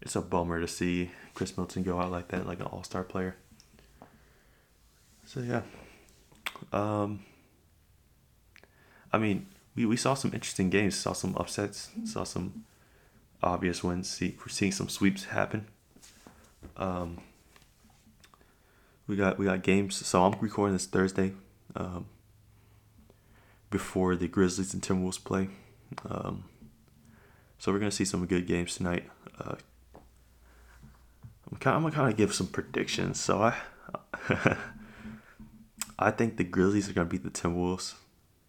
it's 0.00 0.14
a 0.14 0.20
bummer 0.20 0.60
to 0.60 0.68
see 0.68 1.10
Khris 1.34 1.52
Middleton 1.52 1.82
go 1.82 2.00
out 2.00 2.10
like 2.10 2.28
that, 2.28 2.46
like 2.46 2.60
an 2.60 2.66
All 2.66 2.84
Star 2.84 3.02
player. 3.02 3.36
So 5.24 5.40
yeah, 5.40 5.62
um, 6.72 7.24
I 9.12 9.18
mean, 9.18 9.46
we, 9.76 9.84
we 9.84 9.96
saw 9.96 10.14
some 10.14 10.32
interesting 10.32 10.70
games, 10.70 10.96
saw 10.96 11.12
some 11.12 11.36
upsets, 11.36 11.90
saw 12.04 12.24
some 12.24 12.64
obvious 13.42 13.84
wins. 13.84 14.08
See, 14.08 14.36
we're 14.38 14.48
seeing 14.48 14.72
some 14.72 14.88
sweeps 14.88 15.26
happen. 15.26 15.66
Um, 16.76 17.20
we 19.06 19.14
got 19.14 19.38
we 19.38 19.44
got 19.44 19.62
games. 19.62 20.04
So 20.04 20.24
I'm 20.24 20.34
recording 20.40 20.74
this 20.74 20.86
Thursday, 20.86 21.32
um, 21.76 22.06
before 23.70 24.16
the 24.16 24.26
Grizzlies 24.26 24.72
and 24.74 24.82
Timberwolves 24.82 25.22
play. 25.22 25.48
Um, 26.08 26.44
so 27.58 27.70
we're 27.70 27.78
gonna 27.78 27.90
see 27.90 28.04
some 28.04 28.26
good 28.26 28.46
games 28.46 28.76
tonight. 28.76 29.04
Uh, 29.38 29.56
I'm, 31.50 31.58
kind, 31.58 31.76
I'm 31.76 31.82
gonna 31.82 31.94
kind 31.94 32.10
of 32.10 32.16
give 32.16 32.34
some 32.34 32.48
predictions. 32.48 33.20
So 33.20 33.42
I, 33.42 33.54
I 35.98 36.10
think 36.10 36.38
the 36.38 36.44
Grizzlies 36.44 36.88
are 36.88 36.94
gonna 36.94 37.08
beat 37.08 37.22
the 37.22 37.30
Timberwolves 37.30 37.94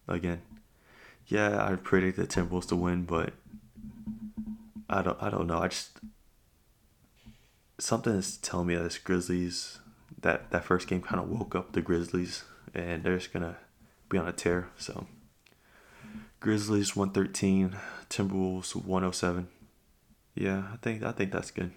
again. 0.08 0.40
Yeah, 1.28 1.62
I 1.62 1.76
predict 1.76 2.16
the 2.16 2.26
Timberwolves 2.26 2.68
to 2.68 2.76
win, 2.76 3.04
but 3.04 3.34
I 4.88 5.02
don't. 5.02 5.22
I 5.22 5.28
don't 5.28 5.46
know. 5.46 5.58
I 5.58 5.68
just 5.68 5.98
something 7.78 8.14
is 8.14 8.38
telling 8.38 8.66
me 8.66 8.74
that 8.74 8.82
this 8.82 8.98
Grizzlies 8.98 9.78
that 10.22 10.50
that 10.50 10.64
first 10.64 10.88
game 10.88 11.02
kind 11.02 11.20
of 11.20 11.28
woke 11.28 11.54
up 11.54 11.72
the 11.72 11.82
Grizzlies, 11.82 12.44
and 12.74 13.04
they're 13.04 13.18
just 13.18 13.32
gonna 13.32 13.56
be 14.08 14.16
on 14.16 14.26
a 14.26 14.32
tear. 14.32 14.68
So 14.78 15.06
Grizzlies 16.40 16.96
one 16.96 17.10
thirteen, 17.10 17.76
Timberwolves 18.08 18.74
107. 18.74 19.48
Yeah, 20.34 20.64
I 20.72 20.76
think 20.76 21.02
I 21.02 21.12
think 21.12 21.30
that's 21.30 21.50
good. 21.50 21.72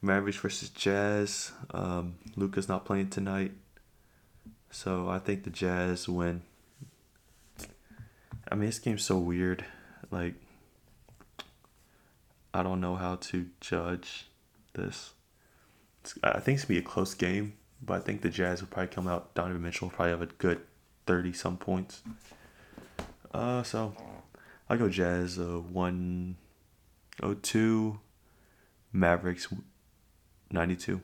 Mavericks 0.00 0.38
versus 0.38 0.70
Jazz. 0.70 1.52
Um, 1.70 2.14
Luka's 2.34 2.68
not 2.68 2.84
playing 2.86 3.10
tonight, 3.10 3.52
so 4.70 5.08
I 5.08 5.18
think 5.18 5.44
the 5.44 5.50
Jazz 5.50 6.08
win. 6.08 6.42
I 8.52 8.54
mean, 8.54 8.66
this 8.66 8.78
game's 8.78 9.02
so 9.02 9.16
weird. 9.16 9.64
Like, 10.10 10.34
I 12.52 12.62
don't 12.62 12.82
know 12.82 12.96
how 12.96 13.16
to 13.16 13.46
judge 13.62 14.26
this. 14.74 15.14
It's, 16.02 16.18
I 16.22 16.38
think 16.38 16.56
it's 16.56 16.66
gonna 16.66 16.78
be 16.78 16.84
a 16.84 16.86
close 16.86 17.14
game, 17.14 17.54
but 17.80 17.94
I 17.94 18.00
think 18.00 18.20
the 18.20 18.28
Jazz 18.28 18.60
will 18.60 18.68
probably 18.68 18.94
come 18.94 19.08
out. 19.08 19.34
Donovan 19.34 19.62
Mitchell 19.62 19.88
will 19.88 19.94
probably 19.94 20.10
have 20.10 20.20
a 20.20 20.26
good 20.26 20.60
thirty 21.06 21.32
some 21.32 21.56
points. 21.56 22.02
Uh, 23.32 23.62
so 23.62 23.94
I'll 24.68 24.76
go 24.76 24.90
Jazz 24.90 25.38
uh, 25.38 25.62
102, 25.70 28.00
Mavericks 28.92 29.48
92. 30.50 31.00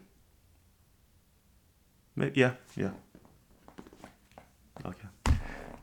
Maybe 2.15 2.41
Yeah, 2.41 2.57
yeah. 2.77 2.91
Okay. 4.85 5.08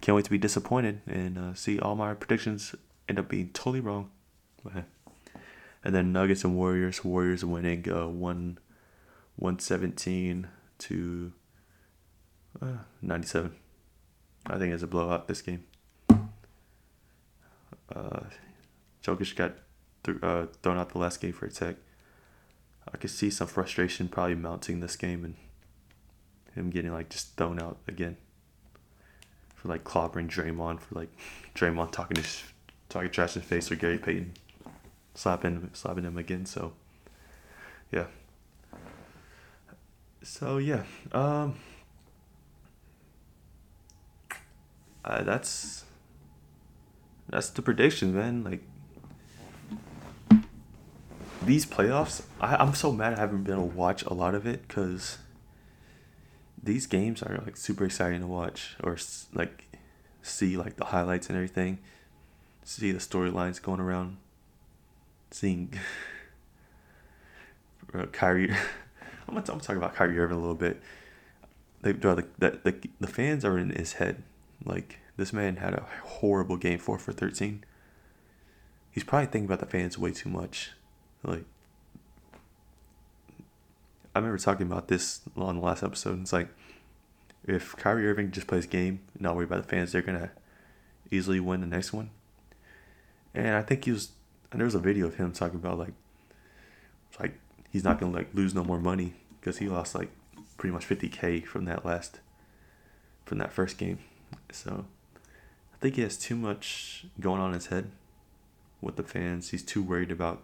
Can't 0.05 0.15
wait 0.15 0.25
to 0.25 0.31
be 0.31 0.37
disappointed 0.37 1.01
and 1.07 1.37
uh, 1.37 1.53
see 1.55 1.79
all 1.79 1.95
my 1.95 2.13
predictions 2.13 2.75
end 3.09 3.17
up 3.17 3.27
being 3.27 3.49
totally 3.49 3.79
wrong. 3.79 4.11
And 5.83 5.95
then 5.95 6.11
Nuggets 6.11 6.43
and 6.43 6.55
Warriors. 6.55 7.03
Warriors 7.03 7.43
winning 7.43 7.89
uh, 7.91 8.07
1 8.07 8.59
117 9.37 10.47
to 10.77 11.33
uh, 12.61 12.67
97. 13.01 13.51
I 14.47 14.57
think 14.59 14.73
it's 14.73 14.83
a 14.83 14.87
blowout 14.87 15.27
this 15.27 15.41
game 15.41 15.63
uh, 17.93 18.21
Jokic 19.03 19.35
got 19.35 19.53
th- 20.03 20.17
uh, 20.21 20.47
thrown 20.61 20.77
out 20.77 20.89
the 20.89 20.97
last 20.97 21.21
game 21.21 21.33
for 21.33 21.45
a 21.45 21.51
tech. 21.51 21.75
I 22.91 22.97
could 22.97 23.09
see 23.09 23.29
some 23.29 23.47
frustration 23.47 24.07
probably 24.07 24.35
mounting 24.35 24.79
this 24.79 24.95
game 24.95 25.25
and 25.25 25.35
him 26.53 26.69
getting 26.69 26.93
like 26.93 27.09
just 27.09 27.35
thrown 27.35 27.61
out 27.61 27.77
again 27.87 28.17
for 29.65 29.71
like 29.71 29.84
clobbering 29.84 30.30
Draymond 30.30 30.80
for 30.80 30.95
like 30.95 31.10
Draymond 31.56 31.91
talking 31.91 32.17
his 32.17 32.43
talking 32.89 33.10
trash 33.10 33.36
in 33.36 33.41
his 33.41 33.49
face 33.49 33.71
or 33.71 33.75
Gary 33.75 33.97
Payton 33.97 34.34
slapping 35.15 35.69
slapping 35.73 36.04
him 36.04 36.17
again. 36.17 36.45
So 36.45 36.73
yeah. 37.91 38.06
So 40.21 40.58
yeah, 40.58 40.84
um, 41.12 41.56
uh, 45.04 45.23
that's 45.23 45.86
that's 47.30 47.49
the 47.49 47.62
prediction, 47.62 48.15
man. 48.15 48.43
Like 48.43 48.63
these 51.43 51.65
playoffs, 51.65 52.23
I, 52.41 52.56
I'm 52.56 52.73
so 52.73 52.91
mad 52.91 53.13
I 53.13 53.19
haven't 53.19 53.43
been 53.43 53.54
able 53.54 53.69
to 53.69 53.75
watch 53.75 54.04
a 54.04 54.13
lot 54.13 54.34
of 54.34 54.47
it 54.47 54.67
because 54.67 55.19
these 56.65 56.88
games 56.88 57.21
are 57.21 57.41
like 57.45 57.56
super 57.56 57.86
exciting 57.86 58.21
to 58.21 58.28
watch 58.28 58.75
or 58.84 58.97
like 59.34 59.65
see 60.23 60.58
like 60.58 60.75
the 60.78 60.86
highlights 60.86 61.30
and 61.30 61.38
everything, 61.38 61.78
see 62.63 62.91
the 62.91 62.99
storylines 62.99 63.62
going 63.62 63.80
around, 63.80 64.17
seeing 65.32 65.73
Kyrie. 68.12 68.51
I'm 69.28 69.34
gonna, 69.34 69.39
I'm 69.39 69.43
gonna 69.45 69.62
talk 69.62 69.78
about 69.78 69.95
Kyrie 69.95 70.19
Irving 70.19 70.38
a 70.38 70.39
little 70.39 70.56
bit. 70.56 70.82
They, 71.82 71.91
the, 71.93 72.28
the, 72.39 72.60
the, 72.63 72.89
the 72.99 73.08
fans 73.08 73.45
are 73.45 73.58
in 73.58 73.69
his 73.69 73.93
head. 73.93 74.23
Like, 74.63 74.99
this 75.17 75.32
man 75.32 75.58
had 75.58 75.73
a 75.73 75.86
horrible 76.04 76.58
game 76.58 76.80
four 76.80 76.97
for 76.97 77.12
13. 77.12 77.63
He's 78.91 79.04
probably 79.04 79.28
thinking 79.28 79.45
about 79.45 79.60
the 79.60 79.65
fans 79.65 79.97
way 79.97 80.12
too 80.12 80.30
much. 80.30 80.71
Like, 81.23 81.45
I 84.15 84.19
remember 84.19 84.38
talking 84.38 84.65
about 84.65 84.88
this 84.88 85.19
on 85.36 85.58
the 85.58 85.62
last 85.62 85.84
episode. 85.84 86.21
It's 86.21 86.32
like, 86.32 86.47
if 87.43 87.75
Kyrie 87.75 88.08
Irving 88.08 88.32
just 88.32 88.47
plays 88.47 88.65
game, 88.65 89.01
not 89.19 89.36
worry 89.36 89.43
about 89.43 89.62
the 89.62 89.67
fans, 89.67 89.91
they're 89.91 90.01
gonna 90.01 90.32
easily 91.12 91.41
win 91.41 91.60
the 91.60 91.67
next 91.67 91.91
one. 91.91 92.12
And 93.34 93.56
I 93.56 93.62
think 93.62 93.84
he 93.84 93.91
was. 93.91 94.12
And 94.51 94.62
there 94.62 94.65
was 94.65 94.73
a 94.73 94.80
video 94.80 95.08
of 95.08 95.15
him 95.15 95.34
talking 95.34 95.58
about 95.58 95.78
like, 95.78 95.91
like 97.19 97.38
he's 97.69 97.84
not 97.84 97.99
gonna 97.99 98.13
like 98.13 98.34
lose 98.34 98.56
no 98.56 98.63
more 98.63 98.80
money 98.80 99.15
because 99.38 99.58
he 99.58 99.67
lost 99.67 99.93
like 99.93 100.10
pretty 100.58 100.73
much 100.73 100.88
50k 100.88 101.45
from 101.45 101.65
that 101.65 101.86
last, 101.86 102.21
from 103.25 103.38
that 103.39 103.51
first 103.51 103.78
game. 103.78 103.99
So, 104.49 104.86
I 105.73 105.78
think 105.82 105.95
he 105.95 106.04
has 106.04 106.17
too 106.17 106.38
much 106.38 107.06
going 107.19 107.41
on 107.41 107.49
in 107.49 107.56
his 107.56 107.67
head 107.67 107.91
with 108.80 108.95
the 108.95 109.04
fans. 109.04 109.49
He's 109.49 109.63
too 109.63 109.84
worried 109.84 110.10
about 110.10 110.41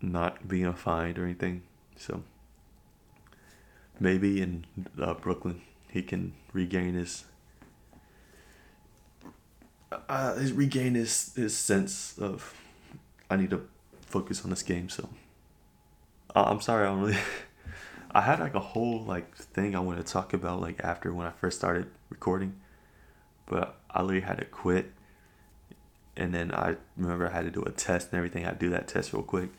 not 0.00 0.46
being 0.46 0.72
fined 0.74 1.18
or 1.18 1.24
anything. 1.24 1.62
So 1.96 2.22
maybe 3.98 4.40
in 4.40 4.64
uh, 5.00 5.14
Brooklyn 5.14 5.62
he 5.88 6.02
can 6.02 6.34
regain 6.52 6.94
his 6.94 7.24
uh, 10.08 10.34
his 10.34 10.52
regain 10.52 10.94
his 10.94 11.32
his 11.34 11.56
sense 11.56 12.18
of 12.18 12.54
I 13.30 13.36
need 13.36 13.50
to 13.50 13.66
focus 14.02 14.44
on 14.44 14.50
this 14.50 14.62
game. 14.62 14.88
So 14.88 15.08
uh, 16.34 16.44
I'm 16.46 16.60
sorry, 16.60 16.86
I 16.86 16.90
don't 16.90 17.00
really. 17.00 17.18
I 18.12 18.22
had 18.22 18.40
like 18.40 18.54
a 18.54 18.60
whole 18.60 19.02
like 19.02 19.36
thing 19.36 19.74
I 19.74 19.80
wanted 19.80 20.06
to 20.06 20.12
talk 20.12 20.32
about 20.32 20.60
like 20.60 20.80
after 20.82 21.12
when 21.12 21.26
I 21.26 21.30
first 21.30 21.58
started 21.58 21.86
recording, 22.08 22.54
but 23.46 23.78
I 23.90 24.02
literally 24.02 24.22
had 24.22 24.38
to 24.38 24.44
quit. 24.44 24.92
And 26.16 26.32
then 26.32 26.50
I 26.50 26.76
remember 26.96 27.28
I 27.28 27.32
had 27.32 27.44
to 27.44 27.50
do 27.50 27.62
a 27.62 27.70
test 27.70 28.10
and 28.10 28.16
everything. 28.16 28.46
I 28.46 28.54
do 28.54 28.70
that 28.70 28.88
test 28.88 29.12
real 29.12 29.22
quick 29.22 29.50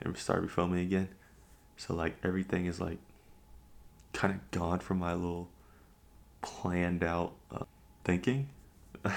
and 0.00 0.14
start 0.18 0.46
refilming 0.46 0.82
again. 0.82 1.08
So 1.78 1.94
like 1.94 2.16
everything 2.22 2.66
is 2.66 2.80
like 2.80 2.98
kind 4.12 4.34
of 4.34 4.50
gone 4.50 4.80
from 4.80 4.98
my 4.98 5.14
little 5.14 5.48
planned 6.40 7.02
out 7.02 7.32
uh, 7.50 7.64
thinking. 8.04 8.48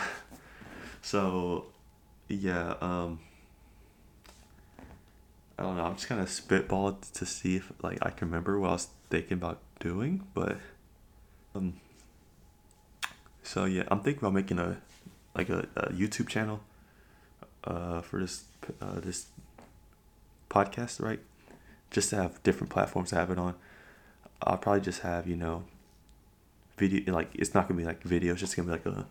so 1.02 1.66
yeah, 2.28 2.76
um 2.82 3.20
I 5.58 5.64
don't 5.64 5.78
know. 5.78 5.86
I'm 5.86 5.96
just 5.96 6.08
kind 6.08 6.20
of 6.20 6.30
spitball 6.30 6.98
to 7.14 7.26
see 7.26 7.56
if 7.56 7.72
like 7.82 7.98
I 8.02 8.10
can 8.10 8.28
remember 8.28 8.60
what 8.60 8.70
I 8.70 8.74
was 8.74 8.88
thinking 9.10 9.34
about 9.34 9.60
doing, 9.80 10.26
but 10.34 10.58
um. 11.56 11.76
So 13.44 13.66
yeah, 13.66 13.84
I'm 13.88 14.02
thinking 14.02 14.20
about 14.20 14.34
making 14.34 14.60
a 14.60 14.82
like 15.36 15.50
a, 15.50 15.68
a 15.76 15.90
YouTube 15.92 16.28
channel 16.28 16.62
uh, 17.64 18.02
for 18.02 18.20
this 18.20 18.46
uh, 18.82 19.00
this 19.00 19.28
podcast, 20.50 21.02
right? 21.02 21.20
Just 21.92 22.10
to 22.10 22.18
have 22.18 22.42
different 22.44 22.72
platforms 22.72 23.12
to 23.12 23.16
have 23.16 23.32
it 23.32 23.38
on. 23.38 23.56
I'll 24.46 24.58
probably 24.58 24.82
just 24.82 25.02
have 25.02 25.28
you 25.28 25.36
know 25.36 25.64
video 26.78 27.14
like 27.14 27.30
it's 27.34 27.54
not 27.54 27.68
gonna 27.68 27.80
be 27.80 27.86
like 27.86 28.04
video. 28.04 28.34
It's 28.34 28.42
just 28.42 28.56
gonna 28.56 28.68
be 28.68 28.72
like 28.74 28.86
a 28.86 29.08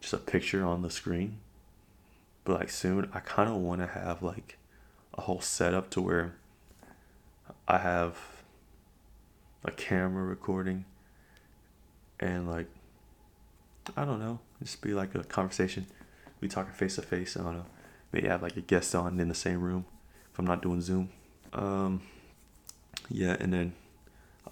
just 0.00 0.14
a 0.14 0.18
picture 0.18 0.64
on 0.64 0.82
the 0.82 0.90
screen. 0.90 1.38
But 2.44 2.60
like 2.60 2.70
soon, 2.70 3.10
I 3.12 3.20
kind 3.20 3.50
of 3.50 3.56
want 3.56 3.80
to 3.82 3.86
have 3.86 4.22
like 4.22 4.58
a 5.14 5.22
whole 5.22 5.40
setup 5.40 5.90
to 5.90 6.00
where 6.00 6.36
I 7.66 7.78
have 7.78 8.16
a 9.64 9.70
camera 9.70 10.24
recording 10.24 10.84
and 12.20 12.48
like 12.48 12.68
I 13.96 14.04
don't 14.04 14.20
know, 14.20 14.38
just 14.62 14.80
be 14.80 14.92
like 14.92 15.14
a 15.14 15.24
conversation. 15.24 15.86
We 16.40 16.48
talking 16.48 16.72
face 16.72 16.96
to 16.96 17.02
face. 17.02 17.36
I 17.36 17.42
don't 17.42 17.56
know. 17.56 17.66
Maybe 18.12 18.28
have 18.28 18.42
like 18.42 18.56
a 18.56 18.60
guest 18.60 18.94
on 18.94 19.18
in 19.20 19.28
the 19.28 19.34
same 19.34 19.60
room 19.60 19.84
if 20.32 20.38
I'm 20.38 20.46
not 20.46 20.62
doing 20.62 20.80
Zoom. 20.80 21.10
Um, 21.52 22.02
yeah, 23.10 23.36
and 23.40 23.52
then 23.52 23.72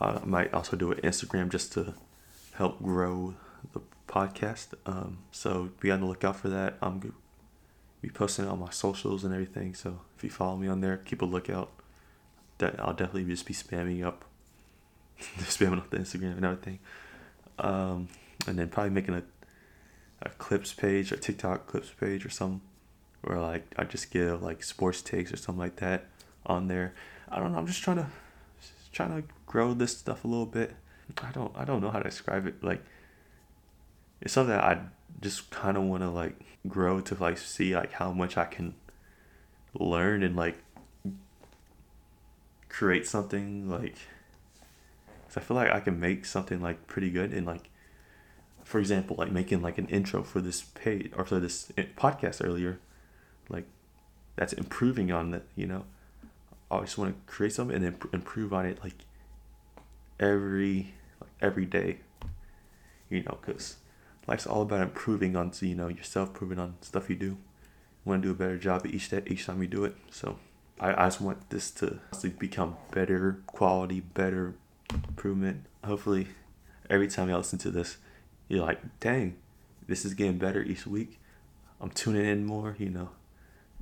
I 0.01 0.21
might 0.25 0.53
also 0.53 0.77
do 0.77 0.93
an 0.93 0.99
Instagram 0.99 1.49
just 1.51 1.73
to 1.73 1.95
help 2.55 2.83
grow 2.83 3.35
the 3.73 3.81
podcast. 4.09 4.69
Um, 4.85 5.19
so 5.31 5.71
be 5.81 5.91
on 5.91 6.01
the 6.01 6.07
lookout 6.07 6.37
for 6.37 6.49
that. 6.49 6.75
I'm 6.83 6.99
gonna 6.99 7.15
be 8.03 8.11
posting 8.11 8.47
on 8.47 8.59
my 8.59 8.71
socials 8.71 9.25
and 9.25 9.33
everything. 9.33 9.75
So 9.75 10.01
if 10.17 10.25
you 10.25 10.31
follow 10.31 10.57
me 10.57 10.69
on 10.69 10.81
there, 10.81 10.99
keep 10.99 11.23
a 11.23 11.27
lookout. 11.27 11.71
That 12.59 12.81
I'll 12.81 12.95
definitely 12.95 13.25
just 13.25 13.45
be 13.45 13.53
spamming 13.53 14.05
up, 14.05 14.25
spamming 15.21 15.79
up 15.79 15.91
the 15.91 15.99
Instagram 15.99 16.37
and 16.37 16.45
everything. 16.45 16.79
Um, 17.59 18.09
and 18.47 18.59
then 18.59 18.69
probably 18.69 18.91
making 18.91 19.15
a 19.15 19.23
a 20.23 20.31
clips 20.31 20.73
page 20.73 21.13
or 21.13 21.17
TikTok 21.17 21.67
clips 21.67 21.91
page 21.91 22.25
or 22.25 22.31
something 22.31 22.63
where 23.23 23.41
like 23.41 23.67
I 23.77 23.85
just 23.85 24.11
give 24.11 24.43
like 24.43 24.63
sports 24.63 25.03
takes 25.03 25.33
or 25.33 25.37
something 25.37 25.61
like 25.61 25.77
that 25.77 26.07
on 26.45 26.69
there. 26.69 26.95
I 27.29 27.39
don't 27.39 27.53
know. 27.53 27.59
I'm 27.59 27.67
just 27.67 27.83
trying 27.83 27.99
to 27.99 28.07
trying 28.97 29.23
to 29.23 29.29
grow 29.45 29.75
this 29.75 29.97
stuff 29.99 30.25
a 30.25 30.29
little 30.29 30.47
bit. 30.47 30.75
I 31.23 31.31
don't 31.31 31.53
I 31.55 31.65
don't 31.65 31.83
know 31.83 31.91
how 31.91 31.99
to 31.99 32.09
describe 32.09 32.47
it. 32.47 32.65
Like 32.65 32.83
it's 34.21 34.33
something 34.33 34.57
I 34.57 34.81
just 35.21 35.51
kind 35.51 35.77
of 35.77 35.85
want 35.85 36.03
to 36.03 36.11
like 36.11 36.41
grow 36.67 37.01
to 37.01 37.15
like 37.15 37.39
see 37.39 37.77
like 37.77 37.93
how 37.93 38.13
much 38.13 38.37
I 38.37 38.47
can 38.47 38.75
learn 39.79 40.23
and 40.23 40.35
like 40.35 40.57
create 42.69 43.07
something 43.07 43.71
like 43.71 43.97
cause 45.29 45.37
I 45.37 45.41
feel 45.41 45.57
like 45.57 45.71
I 45.71 45.81
can 45.81 46.01
make 46.01 46.25
something 46.25 46.61
like 46.61 46.87
pretty 46.87 47.11
good 47.11 47.33
and 47.33 47.47
like 47.47 47.71
for 48.65 48.79
example 48.79 49.17
like 49.19 49.31
making 49.31 49.63
like 49.63 49.79
an 49.79 49.87
intro 49.87 50.23
for 50.23 50.41
this 50.41 50.63
page 50.63 51.13
or 51.17 51.25
for 51.25 51.39
this 51.39 51.71
eh, 51.79 51.85
podcast 51.97 52.45
earlier 52.45 52.79
like 53.49 53.65
that's 54.35 54.53
improving 54.53 55.13
on 55.13 55.31
that 55.31 55.45
you 55.55 55.67
know 55.67 55.85
Oh, 56.71 56.79
I 56.79 56.81
just 56.83 56.99
want 56.99 57.15
to 57.15 57.33
create 57.33 57.53
something 57.53 57.77
and 57.77 57.85
then 57.85 57.99
improve 58.13 58.53
on 58.53 58.67
it 58.67 58.83
like 58.83 59.05
every 60.19 60.95
like 61.21 61.31
every 61.41 61.67
day 61.67 61.99
you 63.11 63.23
know 63.23 63.39
because 63.41 63.77
life's 64.27 64.47
all 64.47 64.63
about 64.63 64.81
improving 64.81 65.37
on 65.37 65.53
you 65.61 65.75
know 65.75 65.89
yourself 65.89 66.29
improving 66.31 66.59
on 66.59 66.75
stuff 66.81 67.09
you 67.11 67.17
do. 67.17 67.27
You 67.27 67.39
want 68.05 68.23
to 68.23 68.29
do 68.29 68.33
a 68.33 68.35
better 68.35 68.59
job 68.59 68.87
each 68.87 69.11
day 69.11 69.23
each 69.27 69.47
time 69.47 69.61
you 69.63 69.69
do 69.69 69.85
it 69.85 69.97
so 70.11 70.39
I, 70.81 70.93
I 70.93 71.07
just 71.07 71.21
want 71.21 71.51
this 71.51 71.71
to, 71.73 72.01
to 72.21 72.29
become 72.31 72.77
better 72.91 73.43
quality 73.47 74.01
better 74.01 74.55
improvement. 74.93 75.67
Hopefully 75.85 76.29
every 76.91 77.09
time 77.09 77.29
you 77.29 77.37
listen 77.37 77.59
to 77.61 77.71
this 77.71 77.99
you're 78.49 78.65
like 78.65 78.81
dang 79.01 79.37
this 79.87 80.05
is 80.05 80.15
getting 80.15 80.39
better 80.39 80.63
each 80.63 80.87
week. 80.87 81.21
I'm 81.81 81.91
tuning 81.91 82.25
in 82.25 82.45
more 82.45 82.75
you 82.79 82.91
know? 82.91 83.11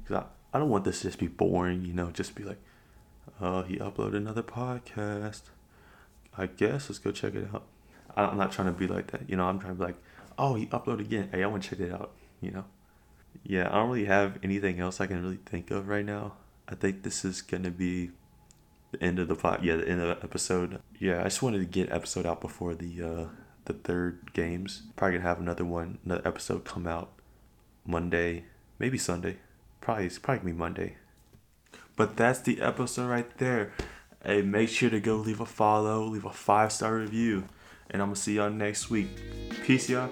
Because 0.02 0.24
I, 0.24 0.56
I 0.56 0.58
don't 0.58 0.68
want 0.68 0.84
this 0.84 1.00
to 1.00 1.08
just 1.08 1.18
be 1.18 1.28
boring 1.28 1.84
you 1.84 1.92
know 1.94 2.10
just 2.10 2.34
be 2.34 2.44
like 2.44 2.60
oh 3.40 3.62
he 3.62 3.76
uploaded 3.76 4.16
another 4.16 4.42
podcast. 4.42 5.42
I 6.36 6.46
guess 6.46 6.88
let's 6.88 6.98
go 6.98 7.12
check 7.12 7.34
it 7.34 7.48
out. 7.54 7.64
I'm 8.16 8.36
not 8.36 8.52
trying 8.52 8.68
to 8.68 8.72
be 8.72 8.86
like 8.86 9.10
that 9.10 9.28
you 9.28 9.36
know 9.36 9.44
i'm 9.44 9.58
trying 9.58 9.74
to 9.74 9.78
be 9.78 9.84
like 9.84 9.96
oh 10.38 10.54
he 10.54 10.66
uploaded 10.66 11.00
again. 11.00 11.28
Hey 11.32 11.42
i 11.42 11.46
want 11.46 11.62
to 11.62 11.70
check 11.70 11.80
it 11.80 11.92
out 11.92 12.12
you 12.40 12.50
know? 12.50 12.64
Yeah 13.42 13.68
i 13.68 13.74
don't 13.74 13.90
really 13.90 14.04
have 14.06 14.38
anything 14.42 14.80
else 14.80 15.00
i 15.00 15.06
can 15.06 15.22
really 15.22 15.38
think 15.44 15.70
of 15.70 15.88
right 15.88 16.04
now. 16.04 16.34
I 16.68 16.74
think 16.74 17.02
this 17.02 17.24
is 17.24 17.42
gonna 17.42 17.70
be 17.70 18.10
the 18.92 19.02
end 19.02 19.18
of 19.18 19.28
the 19.28 19.34
pod 19.34 19.64
yeah 19.64 19.76
the 19.76 19.88
end 19.88 20.00
of 20.00 20.08
the 20.08 20.24
episode. 20.24 20.80
Yeah 20.98 21.20
i 21.20 21.24
just 21.24 21.42
wanted 21.42 21.58
to 21.58 21.64
get 21.64 21.90
episode 21.90 22.26
out 22.26 22.40
before 22.40 22.74
the 22.74 23.02
uh 23.02 23.26
the 23.64 23.72
third 23.72 24.32
games. 24.32 24.82
Probably 24.96 25.18
gonna 25.18 25.28
have 25.28 25.40
another 25.40 25.64
one 25.64 25.98
another 26.04 26.26
episode 26.26 26.64
come 26.64 26.86
out 26.86 27.12
monday 27.84 28.44
maybe 28.78 28.98
sunday. 28.98 29.38
Probably 29.80 30.06
it's 30.06 30.18
probably 30.18 30.38
gonna 30.40 30.52
be 30.52 30.58
monday 30.58 30.96
but 31.96 32.16
that's 32.16 32.40
the 32.40 32.60
episode 32.60 33.08
right 33.08 33.38
there. 33.38 33.72
Hey 34.24 34.42
make 34.42 34.68
sure 34.68 34.90
to 34.90 35.00
go 35.00 35.16
leave 35.16 35.40
a 35.40 35.46
follow 35.46 36.04
leave 36.04 36.24
a 36.24 36.30
five 36.30 36.72
star 36.72 36.96
review 36.96 37.44
and 37.90 38.00
i'm 38.00 38.08
gonna 38.08 38.16
see 38.16 38.36
y'all 38.36 38.50
next 38.50 38.90
week. 38.90 39.08
Peace 39.64 39.88
y'all 39.90 40.10